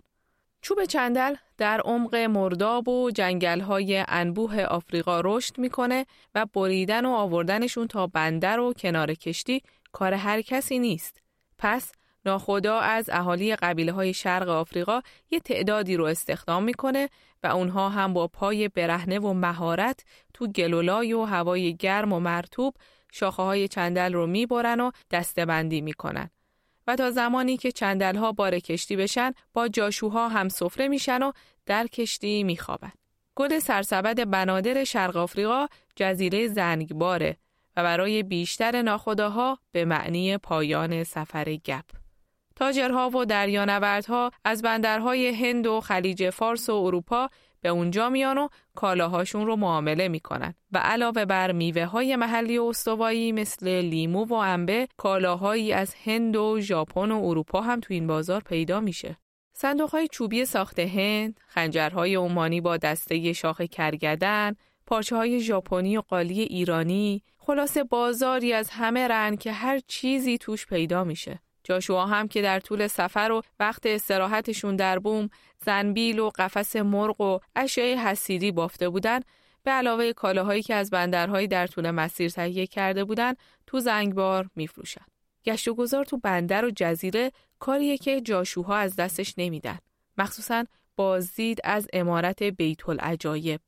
چوب 0.62 0.84
چندل 0.84 1.34
در 1.58 1.80
عمق 1.80 2.14
مرداب 2.14 2.88
و 2.88 3.10
جنگل‌های 3.10 4.04
انبوه 4.08 4.62
آفریقا 4.64 5.20
رشد 5.24 5.58
می‌کنه 5.58 6.06
و 6.34 6.46
بریدن 6.46 7.06
و 7.06 7.10
آوردنشون 7.10 7.86
تا 7.86 8.06
بندر 8.06 8.60
و 8.60 8.72
کنار 8.72 9.14
کشتی 9.14 9.62
کار 9.92 10.14
هر 10.14 10.42
کسی 10.42 10.78
نیست. 10.78 11.20
پس 11.58 11.92
ناخدا 12.24 12.78
از 12.78 13.10
اهالی 13.12 13.56
قبیله 13.56 13.92
های 13.92 14.14
شرق 14.14 14.48
آفریقا 14.48 15.00
یه 15.30 15.40
تعدادی 15.40 15.96
رو 15.96 16.04
استخدام 16.04 16.64
می‌کنه 16.64 17.08
و 17.42 17.46
اونها 17.46 17.88
هم 17.88 18.12
با 18.12 18.28
پای 18.28 18.68
برهنه 18.68 19.18
و 19.18 19.32
مهارت 19.32 20.04
تو 20.34 20.46
گلولای 20.46 21.12
و 21.12 21.24
هوای 21.24 21.76
گرم 21.76 22.12
و 22.12 22.20
مرتوب 22.20 22.74
شاخه 23.12 23.42
های 23.42 23.68
چندل 23.68 24.12
رو 24.12 24.26
می‌برن 24.26 24.80
و 24.80 24.90
دستبندی 25.10 25.80
می‌کنن. 25.80 26.30
تا 26.96 27.10
زمانی 27.10 27.56
که 27.56 27.72
چندلها 27.72 28.32
بار 28.32 28.58
کشتی 28.58 28.96
بشن 28.96 29.32
با 29.52 29.68
جاشوها 29.68 30.28
هم 30.28 30.48
سفره 30.48 30.88
میشن 30.88 31.22
و 31.22 31.32
در 31.66 31.86
کشتی 31.86 32.42
میخوابن. 32.42 32.92
گل 33.36 33.58
سرسبد 33.58 34.30
بنادر 34.30 34.84
شرق 34.84 35.16
آفریقا 35.16 35.66
جزیره 35.96 36.48
زنگباره 36.48 37.36
و 37.76 37.82
برای 37.82 38.22
بیشتر 38.22 38.82
ناخداها 38.82 39.58
به 39.72 39.84
معنی 39.84 40.38
پایان 40.38 41.04
سفر 41.04 41.54
گپ. 41.54 41.84
تاجرها 42.56 43.10
و 43.10 43.24
دریانوردها 43.24 44.30
از 44.44 44.62
بندرهای 44.62 45.28
هند 45.28 45.66
و 45.66 45.80
خلیج 45.80 46.30
فارس 46.30 46.68
و 46.68 46.74
اروپا 46.74 47.28
به 47.60 47.68
اونجا 47.68 48.08
میان 48.08 48.38
و 48.38 48.48
کالاهاشون 48.74 49.46
رو 49.46 49.56
معامله 49.56 50.08
می‌کنن 50.08 50.54
و 50.72 50.78
علاوه 50.78 51.24
بر 51.24 51.52
میوه 51.52 51.84
های 51.84 52.16
محلی 52.16 52.58
و 52.58 52.64
استوایی 52.64 53.32
مثل 53.32 53.68
لیمو 53.68 54.24
و 54.24 54.34
انبه 54.34 54.88
کالاهایی 54.96 55.72
از 55.72 55.94
هند 56.04 56.36
و 56.36 56.60
ژاپن 56.60 57.10
و 57.10 57.24
اروپا 57.24 57.60
هم 57.60 57.80
تو 57.80 57.94
این 57.94 58.06
بازار 58.06 58.40
پیدا 58.40 58.80
میشه. 58.80 59.16
صندوق 59.52 59.90
های 59.90 60.08
چوبی 60.08 60.44
ساخت 60.44 60.78
هند، 60.78 61.40
خنجرهای 61.46 62.14
عمانی 62.14 62.60
با 62.60 62.76
دسته 62.76 63.32
شاخ 63.32 63.60
کرگدن، 63.60 64.56
پارچه 64.86 65.16
های 65.16 65.40
ژاپنی 65.40 65.96
و 65.96 66.00
قالی 66.00 66.40
ایرانی، 66.40 67.22
خلاصه 67.38 67.84
بازاری 67.84 68.52
از 68.52 68.70
همه 68.70 69.08
رنگ 69.08 69.38
که 69.38 69.52
هر 69.52 69.78
چیزی 69.78 70.38
توش 70.38 70.66
پیدا 70.66 71.04
میشه. 71.04 71.40
جاشوا 71.64 72.06
هم 72.06 72.28
که 72.28 72.42
در 72.42 72.60
طول 72.60 72.86
سفر 72.86 73.32
و 73.32 73.42
وقت 73.60 73.86
استراحتشون 73.86 74.76
در 74.76 74.98
بوم 74.98 75.28
زنبیل 75.64 76.18
و 76.18 76.30
قفس 76.34 76.76
مرغ 76.76 77.20
و 77.20 77.38
اشیای 77.56 77.94
حسیری 77.94 78.52
بافته 78.52 78.88
بودن 78.88 79.20
به 79.62 79.70
علاوه 79.70 80.12
کالاهایی 80.12 80.62
که 80.62 80.74
از 80.74 80.90
بندرهایی 80.90 81.48
در 81.48 81.66
طول 81.66 81.90
مسیر 81.90 82.30
تهیه 82.30 82.66
کرده 82.66 83.04
بودن 83.04 83.34
تو 83.66 83.80
زنگبار 83.80 84.50
میفروشن. 84.56 85.04
گشت 85.44 85.68
و 85.68 85.74
گذار 85.74 86.04
تو 86.04 86.18
بندر 86.18 86.64
و 86.64 86.70
جزیره 86.76 87.32
کاریه 87.58 87.98
که 87.98 88.20
جاشوها 88.20 88.76
از 88.76 88.96
دستش 88.96 89.34
نمیدن. 89.38 89.78
مخصوصا 90.18 90.64
بازدید 90.96 91.60
از 91.64 91.88
امارت 91.92 92.42
بیت 92.42 92.88
العجایب. 92.88 93.60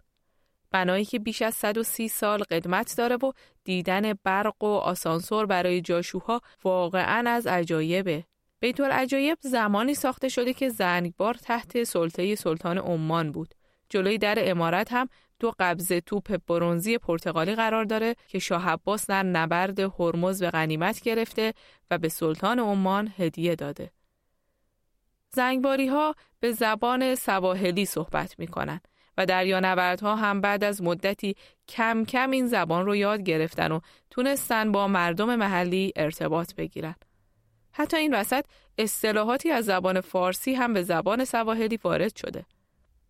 بنایی 0.70 1.04
که 1.04 1.18
بیش 1.18 1.42
از 1.42 1.54
130 1.54 2.08
سال 2.08 2.42
قدمت 2.42 2.94
داره 2.96 3.16
و 3.16 3.32
دیدن 3.64 4.12
برق 4.24 4.62
و 4.62 4.66
آسانسور 4.66 5.46
برای 5.46 5.80
جاشوها 5.80 6.40
واقعا 6.64 7.30
از 7.30 7.46
عجایبه. 7.46 8.24
بیت 8.62 8.80
العجایب 8.80 9.38
زمانی 9.40 9.94
ساخته 9.94 10.28
شده 10.28 10.52
که 10.52 10.68
زنگبار 10.68 11.34
تحت 11.34 11.84
سلطه 11.84 12.34
سلطان 12.34 12.78
عمان 12.78 13.32
بود. 13.32 13.54
جلوی 13.88 14.18
در 14.18 14.38
امارت 14.50 14.92
هم 14.92 15.08
دو 15.40 15.52
قبضه 15.58 16.00
توپ 16.00 16.36
برونزی 16.46 16.98
پرتغالی 16.98 17.54
قرار 17.54 17.84
داره 17.84 18.14
که 18.28 18.38
شاه 18.38 18.68
عباس 18.68 19.06
در 19.06 19.22
نبرد 19.22 19.80
هرمز 19.80 20.42
به 20.42 20.50
غنیمت 20.50 21.00
گرفته 21.00 21.54
و 21.90 21.98
به 21.98 22.08
سلطان 22.08 22.58
عمان 22.58 23.12
هدیه 23.18 23.54
داده. 23.54 23.90
زنگباری 25.30 25.86
ها 25.86 26.14
به 26.40 26.52
زبان 26.52 27.14
سواحلی 27.14 27.84
صحبت 27.84 28.38
می 28.38 28.46
کنن 28.46 28.80
و 29.18 29.26
دریانوردها 29.26 30.16
هم 30.16 30.40
بعد 30.40 30.64
از 30.64 30.82
مدتی 30.82 31.36
کم 31.68 32.04
کم 32.04 32.30
این 32.30 32.46
زبان 32.46 32.86
رو 32.86 32.96
یاد 32.96 33.22
گرفتن 33.22 33.72
و 33.72 33.80
تونستن 34.10 34.72
با 34.72 34.88
مردم 34.88 35.36
محلی 35.36 35.92
ارتباط 35.96 36.54
بگیرن. 36.54 36.94
حتی 37.72 37.96
این 37.96 38.14
وسط 38.14 38.44
اصطلاحاتی 38.78 39.50
از 39.50 39.64
زبان 39.64 40.00
فارسی 40.00 40.54
هم 40.54 40.74
به 40.74 40.82
زبان 40.82 41.24
سواحلی 41.24 41.78
وارد 41.84 42.16
شده. 42.16 42.44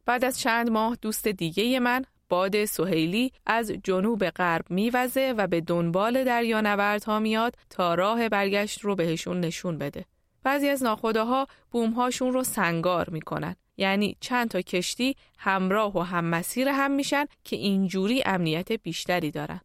بعد 0.06 0.24
از 0.24 0.40
چند 0.40 0.70
ماه 0.70 0.96
دوست 1.02 1.28
دیگه 1.28 1.80
من 1.80 2.04
باد 2.28 2.64
سهیلی 2.64 3.32
از 3.46 3.72
جنوب 3.84 4.30
غرب 4.30 4.64
میوزه 4.70 5.34
و 5.36 5.46
به 5.46 5.60
دنبال 5.60 6.24
دریانوردها 6.24 7.18
میاد 7.18 7.54
تا 7.70 7.94
راه 7.94 8.28
برگشت 8.28 8.80
رو 8.80 8.94
بهشون 8.94 9.40
نشون 9.40 9.78
بده. 9.78 10.04
بعضی 10.42 10.68
از 10.68 10.82
ناخداها 10.82 11.46
بومهاشون 11.70 12.32
رو 12.32 12.44
سنگار 12.44 13.10
می‌کنن. 13.10 13.56
یعنی 13.76 14.16
چند 14.20 14.48
تا 14.48 14.60
کشتی 14.60 15.16
همراه 15.38 15.98
و 15.98 16.00
هم 16.00 16.24
مسیر 16.24 16.68
هم 16.68 16.90
میشن 16.90 17.26
که 17.44 17.56
اینجوری 17.56 18.22
امنیت 18.26 18.72
بیشتری 18.72 19.30
دارن. 19.30 19.60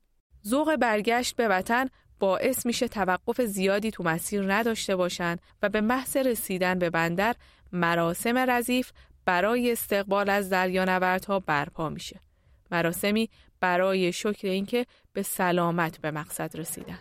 ذوق 0.48 0.76
برگشت 0.76 1.36
به 1.36 1.48
وطن 1.48 1.90
باعث 2.20 2.66
میشه 2.66 2.88
توقف 2.88 3.42
زیادی 3.42 3.92
تو 3.92 4.04
مسیر 4.04 4.54
نداشته 4.54 4.96
باشن 4.96 5.38
و 5.62 5.70
به 5.70 5.82
محض 5.82 6.18
رسیدن 6.18 6.80
به 6.80 6.90
بندر 6.90 7.36
مراسم 7.72 8.38
رزیف 8.38 8.92
برای 9.26 9.72
استقبال 9.72 10.30
از 10.30 10.50
دریانوردها 10.50 11.40
برپا 11.40 11.90
میشه. 11.90 12.20
مراسمی 12.72 13.30
برای 13.60 14.14
شکر 14.14 14.48
اینکه 14.48 14.86
به 15.14 15.24
سلامت 15.24 16.02
به 16.02 16.12
مقصد 16.12 16.58
رسیدن. 16.58 17.00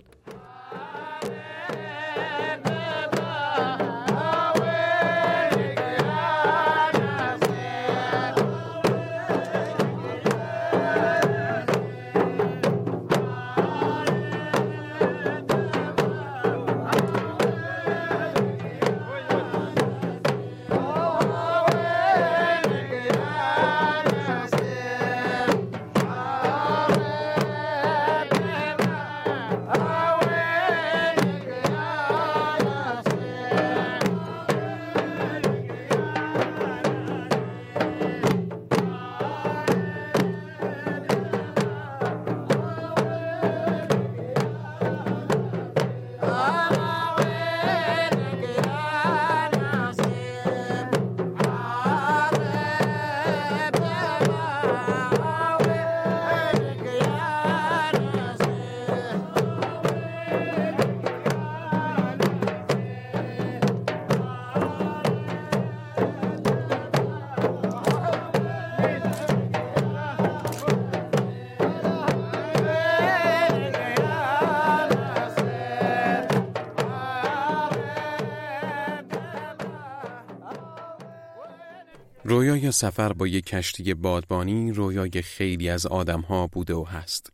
رویای 82.29 82.73
سفر 82.73 83.13
با 83.13 83.27
یک 83.27 83.47
کشتی 83.47 83.95
بادبانی 83.95 84.73
رویای 84.73 85.23
خیلی 85.23 85.69
از 85.69 85.87
آدمها 85.87 86.47
بوده 86.47 86.75
و 86.75 86.85
هست. 86.85 87.33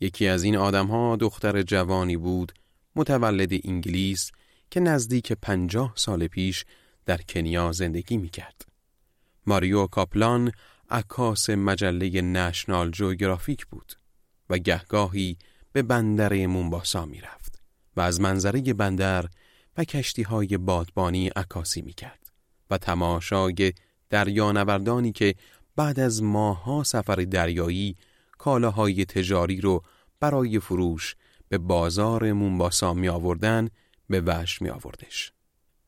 یکی 0.00 0.28
از 0.28 0.42
این 0.42 0.56
آدمها 0.56 1.16
دختر 1.16 1.62
جوانی 1.62 2.16
بود 2.16 2.52
متولد 2.96 3.52
انگلیس 3.64 4.30
که 4.70 4.80
نزدیک 4.80 5.32
پنجاه 5.32 5.92
سال 5.94 6.26
پیش 6.26 6.64
در 7.06 7.16
کنیا 7.16 7.72
زندگی 7.72 8.16
می 8.16 8.28
کرد. 8.28 8.66
ماریو 9.46 9.86
کاپلان 9.86 10.52
عکاس 10.90 11.50
مجله 11.50 12.20
نشنال 12.20 12.90
جوگرافیک 12.90 13.66
بود 13.66 13.92
و 14.50 14.58
گهگاهی 14.58 15.36
به 15.72 15.82
بندر 15.82 16.46
مونباسا 16.46 17.06
می 17.06 17.20
رفت 17.20 17.62
و 17.96 18.00
از 18.00 18.20
منظره 18.20 18.74
بندر 18.74 19.24
و 19.76 19.84
کشتی 19.84 20.22
های 20.22 20.56
بادبانی 20.56 21.28
عکاسی 21.28 21.82
می 21.82 21.92
کرد 21.92 22.30
و 22.70 22.78
تماشای 22.78 23.72
دریانوردانی 24.10 25.12
که 25.12 25.34
بعد 25.76 26.00
از 26.00 26.22
ماها 26.22 26.82
سفر 26.82 27.14
دریایی 27.14 27.96
کالاهای 28.38 29.04
تجاری 29.04 29.60
رو 29.60 29.82
برای 30.20 30.60
فروش 30.60 31.16
به 31.48 31.58
بازار 31.58 32.32
مونباسا 32.32 32.94
می 32.94 33.08
آوردن 33.08 33.68
به 34.08 34.20
وش 34.20 34.62
می 34.62 34.70
آوردش. 34.70 35.32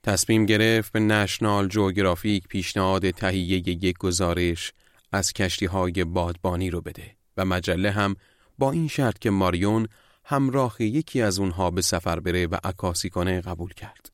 تصمیم 0.03 0.47
گرفت 0.47 0.93
به 0.93 1.01
نشنال 1.01 1.69
جوگرافیک 1.69 2.49
پیشنهاد 2.49 3.11
تهیه 3.11 3.69
یک 3.69 3.99
گزارش 3.99 4.73
از 5.13 5.33
کشتی 5.33 5.67
های 5.67 6.05
بادبانی 6.05 6.71
رو 6.71 6.81
بده 6.81 7.17
و 7.37 7.45
مجله 7.45 7.91
هم 7.91 8.17
با 8.59 8.73
این 8.73 8.89
شرط 8.89 9.19
که 9.19 9.31
ماریون 9.31 9.89
همراه 10.25 10.83
یکی 10.83 11.23
از 11.23 11.39
اونها 11.39 11.71
به 11.71 11.83
سفر 11.83 12.21
بره 12.21 12.47
و 12.47 12.57
عکاسی 12.65 13.11
کنه 13.11 13.41
قبول 13.41 13.73
کرد. 13.75 14.13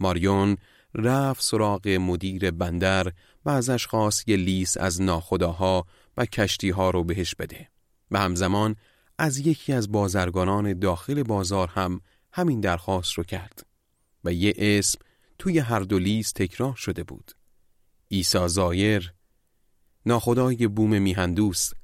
ماریون 0.00 0.56
رفت 0.94 1.42
سراغ 1.42 1.88
مدیر 1.88 2.50
بندر 2.50 3.12
و 3.48 3.50
ازش 3.50 3.86
خواست 3.86 4.28
یه 4.28 4.36
لیس 4.36 4.76
از 4.76 5.02
ناخداها 5.02 5.86
و 6.16 6.26
کشتی 6.26 6.70
ها 6.70 6.90
رو 6.90 7.04
بهش 7.04 7.34
بده. 7.34 7.68
و 8.10 8.18
همزمان 8.18 8.76
از 9.18 9.38
یکی 9.38 9.72
از 9.72 9.92
بازرگانان 9.92 10.78
داخل 10.78 11.22
بازار 11.22 11.68
هم 11.68 12.00
همین 12.32 12.60
درخواست 12.60 13.12
رو 13.12 13.24
کرد. 13.24 13.66
و 14.24 14.32
یه 14.32 14.54
اسم 14.56 14.98
توی 15.38 15.58
هر 15.58 15.80
دو 15.80 15.98
لیست 15.98 16.34
تکرار 16.34 16.74
شده 16.74 17.04
بود. 17.04 17.32
ایسا 18.08 18.48
زایر 18.48 19.12
ناخدای 20.06 20.66
بوم 20.66 21.02
میهندوست 21.02 21.76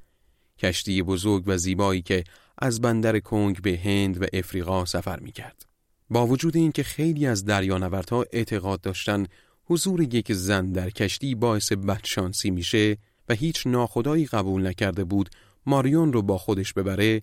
کشتی 0.58 1.02
بزرگ 1.02 1.42
و 1.46 1.56
زیبایی 1.56 2.02
که 2.02 2.24
از 2.58 2.80
بندر 2.80 3.18
کنگ 3.18 3.62
به 3.62 3.80
هند 3.84 4.22
و 4.22 4.26
افریقا 4.32 4.84
سفر 4.84 5.20
می 5.20 5.32
کرد. 5.32 5.66
با 6.10 6.26
وجود 6.26 6.56
اینکه 6.56 6.82
خیلی 6.82 7.26
از 7.26 7.44
دریانوردها 7.44 8.24
اعتقاد 8.32 8.80
داشتن 8.80 9.26
حضور 9.66 10.00
یک 10.02 10.32
زن 10.32 10.72
در 10.72 10.90
کشتی 10.90 11.34
باعث 11.34 11.72
بدشانسی 11.72 12.50
میشه 12.50 12.96
و 13.28 13.34
هیچ 13.34 13.66
ناخدایی 13.66 14.26
قبول 14.26 14.66
نکرده 14.66 15.04
بود 15.04 15.30
ماریون 15.66 16.12
رو 16.12 16.22
با 16.22 16.38
خودش 16.38 16.72
ببره 16.72 17.22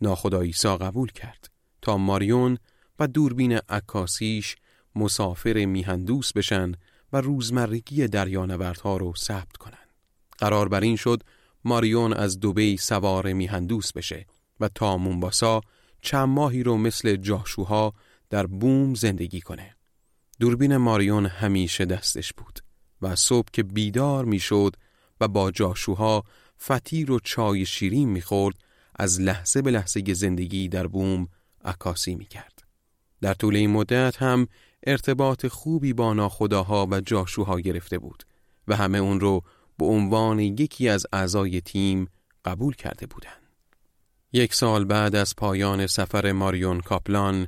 ناخدایی 0.00 0.52
سا 0.52 0.76
قبول 0.76 1.12
کرد 1.12 1.50
تا 1.82 1.96
ماریون 1.96 2.58
و 2.98 3.06
دوربین 3.06 3.52
عکاسیش 3.68 4.56
مسافر 4.94 5.64
میهندوس 5.64 6.32
بشن 6.32 6.72
و 7.12 7.20
روزمرگی 7.20 8.08
دریانوردها 8.08 8.96
رو 8.96 9.14
ثبت 9.16 9.56
کنن. 9.56 9.74
قرار 10.38 10.68
بر 10.68 10.80
این 10.80 10.96
شد 10.96 11.22
ماریون 11.64 12.12
از 12.12 12.40
دوبی 12.40 12.76
سوار 12.76 13.32
میهندوس 13.32 13.92
بشه 13.92 14.26
و 14.60 14.68
تا 14.68 14.96
مونباسا 14.96 15.60
چند 16.02 16.28
ماهی 16.28 16.62
رو 16.62 16.76
مثل 16.76 17.16
جاشوها 17.16 17.94
در 18.30 18.46
بوم 18.46 18.94
زندگی 18.94 19.40
کنه. 19.40 19.77
دوربین 20.40 20.76
ماریون 20.76 21.26
همیشه 21.26 21.84
دستش 21.84 22.32
بود 22.32 22.60
و 23.02 23.16
صبح 23.16 23.48
که 23.52 23.62
بیدار 23.62 24.24
می‌شد 24.24 24.76
و 25.20 25.28
با 25.28 25.50
جاشوها 25.50 26.24
فتیر 26.62 27.12
و 27.12 27.20
چای 27.20 27.66
شیرین 27.66 28.08
می‌خورد 28.08 28.56
از 28.96 29.20
لحظه 29.20 29.62
به 29.62 29.70
لحظه 29.70 30.14
زندگی 30.14 30.68
در 30.68 30.86
بوم 30.86 31.28
عکاسی 31.64 32.14
می‌کرد. 32.14 32.64
در 33.20 33.34
طول 33.34 33.56
این 33.56 33.70
مدت 33.70 34.22
هم 34.22 34.48
ارتباط 34.86 35.46
خوبی 35.46 35.92
با 35.92 36.14
ناخداها 36.14 36.88
و 36.90 37.00
جاشوها 37.00 37.60
گرفته 37.60 37.98
بود 37.98 38.22
و 38.68 38.76
همه 38.76 38.98
اون 38.98 39.20
رو 39.20 39.42
به 39.78 39.86
عنوان 39.86 40.38
یکی 40.38 40.88
از 40.88 41.06
اعضای 41.12 41.60
تیم 41.60 42.08
قبول 42.44 42.74
کرده 42.74 43.06
بودند. 43.06 43.42
یک 44.32 44.54
سال 44.54 44.84
بعد 44.84 45.16
از 45.16 45.36
پایان 45.36 45.86
سفر 45.86 46.32
ماریون 46.32 46.80
کاپلان 46.80 47.46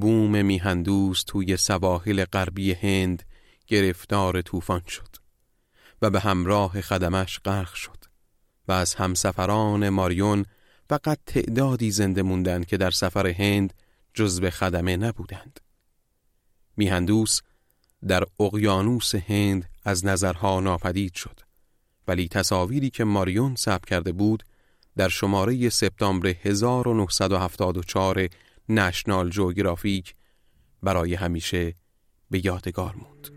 بوم 0.00 0.44
میهندوس 0.44 1.22
توی 1.22 1.56
سواحل 1.56 2.24
غربی 2.24 2.72
هند 2.72 3.22
گرفتار 3.66 4.42
طوفان 4.42 4.82
شد 4.88 5.16
و 6.02 6.10
به 6.10 6.20
همراه 6.20 6.80
خدمش 6.80 7.40
غرق 7.44 7.74
شد 7.74 8.04
و 8.68 8.72
از 8.72 8.94
همسفران 8.94 9.88
ماریون 9.88 10.44
فقط 10.88 11.18
تعدادی 11.26 11.90
زنده 11.90 12.22
موندند 12.22 12.66
که 12.66 12.76
در 12.76 12.90
سفر 12.90 13.26
هند 13.26 13.74
جزو 14.14 14.50
خدمه 14.50 14.96
نبودند. 14.96 15.60
میهندوس 16.76 17.40
در 18.08 18.24
اقیانوس 18.40 19.14
هند 19.14 19.70
از 19.84 20.06
نظرها 20.06 20.60
ناپدید 20.60 21.14
شد 21.14 21.40
ولی 22.08 22.28
تصاویری 22.28 22.90
که 22.90 23.04
ماریون 23.04 23.54
ثبت 23.56 23.84
کرده 23.84 24.12
بود 24.12 24.44
در 24.96 25.08
شماره 25.08 25.68
سپتامبر 25.68 26.34
1974 26.42 28.28
نشنال 28.68 29.30
جوگرافیک 29.30 30.14
برای 30.82 31.14
همیشه 31.14 31.74
به 32.30 32.46
یادگار 32.46 32.94
موند. 32.96 33.33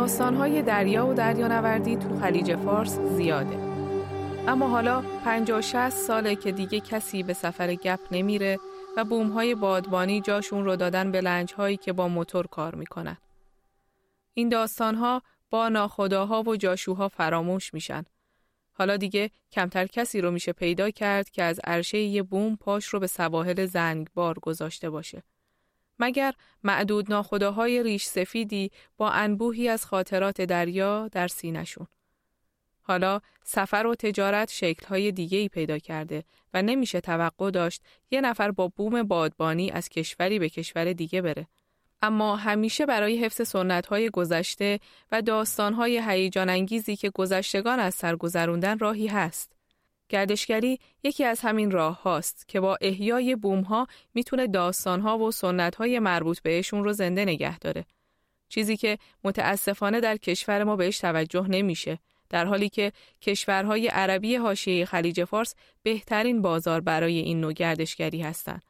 داستانهای 0.00 0.62
دریا 0.62 1.06
و 1.06 1.14
دریانوردی 1.14 1.96
تو 1.96 2.20
خلیج 2.20 2.56
فارس 2.56 2.98
زیاده. 2.98 3.58
اما 4.48 4.68
حالا 4.68 5.00
50 5.24 5.60
60 5.60 5.88
ساله 5.88 6.36
که 6.36 6.52
دیگه 6.52 6.80
کسی 6.80 7.22
به 7.22 7.32
سفر 7.32 7.74
گپ 7.74 8.00
نمیره 8.10 8.58
و 8.96 9.04
بومهای 9.04 9.54
بادبانی 9.54 10.20
جاشون 10.20 10.64
رو 10.64 10.76
دادن 10.76 11.12
به 11.12 11.20
لنجهایی 11.20 11.76
که 11.76 11.92
با 11.92 12.08
موتور 12.08 12.46
کار 12.46 12.74
می‌کنن. 12.74 13.16
این 14.34 14.48
داستانها 14.48 15.22
با 15.50 15.68
ناخداها 15.68 16.42
و 16.42 16.56
جاشوها 16.56 17.08
فراموش 17.08 17.74
میشن. 17.74 18.04
حالا 18.72 18.96
دیگه 18.96 19.30
کمتر 19.52 19.86
کسی 19.86 20.20
رو 20.20 20.30
میشه 20.30 20.52
پیدا 20.52 20.90
کرد 20.90 21.30
که 21.30 21.42
از 21.42 21.60
عرشه 21.64 21.98
یه 21.98 22.22
بوم 22.22 22.56
پاش 22.56 22.86
رو 22.86 23.00
به 23.00 23.06
سواحل 23.06 23.66
زنگبار 23.66 24.38
گذاشته 24.38 24.90
باشه. 24.90 25.22
مگر 26.00 26.34
معدود 26.64 27.10
ناخداهای 27.10 27.82
ریش 27.82 28.04
سفیدی 28.04 28.70
با 28.96 29.10
انبوهی 29.10 29.68
از 29.68 29.86
خاطرات 29.86 30.40
دریا 30.40 31.08
در 31.08 31.28
سینشون. 31.28 31.86
حالا 32.82 33.20
سفر 33.44 33.86
و 33.86 33.94
تجارت 33.94 34.50
شکلهای 34.50 35.12
دیگه 35.12 35.48
پیدا 35.48 35.78
کرده 35.78 36.24
و 36.54 36.62
نمیشه 36.62 37.00
توقع 37.00 37.50
داشت 37.50 37.82
یه 38.10 38.20
نفر 38.20 38.50
با 38.50 38.68
بوم 38.68 39.02
بادبانی 39.02 39.70
از 39.70 39.88
کشوری 39.88 40.38
به 40.38 40.48
کشور 40.48 40.92
دیگه 40.92 41.22
بره. 41.22 41.46
اما 42.02 42.36
همیشه 42.36 42.86
برای 42.86 43.24
حفظ 43.24 43.48
سنتهای 43.48 44.10
گذشته 44.10 44.80
و 45.12 45.22
داستانهای 45.22 46.02
هیجان 46.06 46.66
که 46.66 47.10
گذشتگان 47.14 47.80
از 47.80 47.94
سر 47.94 48.16
گذروندن 48.16 48.78
راهی 48.78 49.06
هست. 49.06 49.59
گردشگری 50.10 50.78
یکی 51.02 51.24
از 51.24 51.40
همین 51.40 51.70
راه 51.70 52.02
هاست 52.02 52.48
که 52.48 52.60
با 52.60 52.78
احیای 52.80 53.36
بوم 53.36 53.60
ها 53.60 53.86
می‌تونه 54.14 54.46
داستان 54.46 55.00
ها 55.00 55.18
و 55.18 55.30
سنت 55.30 55.74
های 55.74 55.98
مربوط 55.98 56.40
بهشون 56.40 56.84
رو 56.84 56.92
زنده 56.92 57.24
نگه 57.24 57.58
داره. 57.58 57.84
چیزی 58.48 58.76
که 58.76 58.98
متاسفانه 59.24 60.00
در 60.00 60.16
کشور 60.16 60.64
ما 60.64 60.76
بهش 60.76 60.98
توجه 60.98 61.46
نمیشه 61.48 61.98
در 62.30 62.44
حالی 62.44 62.68
که 62.68 62.92
کشورهای 63.22 63.88
عربی 63.88 64.36
حاشیه 64.36 64.84
خلیج 64.84 65.24
فارس 65.24 65.54
بهترین 65.82 66.42
بازار 66.42 66.80
برای 66.80 67.18
این 67.18 67.40
نوع 67.40 67.52
گردشگری 67.52 68.22
هستند 68.22 68.62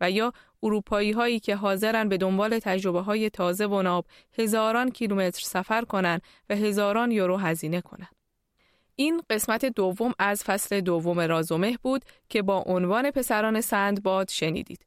و 0.00 0.10
یا 0.10 0.32
اروپایی 0.62 1.12
هایی 1.12 1.40
که 1.40 1.56
حاضرن 1.56 2.08
به 2.08 2.16
دنبال 2.16 2.58
تجربه 2.58 3.00
های 3.00 3.30
تازه 3.30 3.66
و 3.66 3.82
ناب 3.82 4.06
هزاران 4.38 4.90
کیلومتر 4.90 5.40
سفر 5.40 5.84
کنند 5.84 6.22
و 6.50 6.56
هزاران 6.56 7.10
یورو 7.10 7.36
هزینه 7.36 7.80
کنند. 7.80 8.17
این 9.00 9.22
قسمت 9.30 9.64
دوم 9.64 10.12
از 10.18 10.44
فصل 10.44 10.80
دوم 10.80 11.20
رازومه 11.20 11.78
بود 11.82 12.04
که 12.28 12.42
با 12.42 12.58
عنوان 12.66 13.10
پسران 13.10 13.60
سندباد 13.60 14.28
شنیدید. 14.28 14.86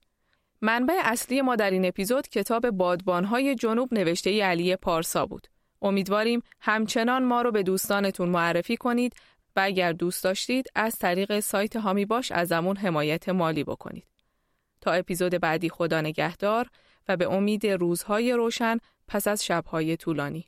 منبع 0.62 0.94
اصلی 1.04 1.42
ما 1.42 1.56
در 1.56 1.72
این 1.72 1.86
اپیزود 1.86 2.28
کتاب 2.28 2.70
بادبانهای 2.70 3.56
جنوب 3.56 3.94
نوشته 3.94 4.44
علی 4.44 4.76
پارسا 4.76 5.26
بود. 5.26 5.48
امیدواریم 5.82 6.42
همچنان 6.60 7.24
ما 7.24 7.42
رو 7.42 7.52
به 7.52 7.64
دوستانتون 7.64 8.30
معرفی 8.30 8.78
کنید 8.78 9.14
و 9.56 9.60
اگر 9.64 9.92
دوست 9.92 10.24
داشتید 10.24 10.66
از 10.76 10.98
طریق 11.00 11.40
سایت 11.40 11.76
هامی 11.76 12.06
باش 12.06 12.32
ازمون 12.32 12.78
حمایت 12.78 13.30
مالی 13.30 13.64
بکنید. 13.64 14.08
تا 14.82 14.92
اپیزود 14.92 15.36
بعدی 15.36 15.70
خدا 15.70 16.02
نگهدار 16.02 16.68
و 17.08 17.18
به 17.18 17.34
امید 17.34 17.68
روزهای 17.68 18.34
روشن 18.34 18.78
پس 19.08 19.28
از 19.28 19.46
شبهای 19.46 19.98
طولانی. 19.98 20.46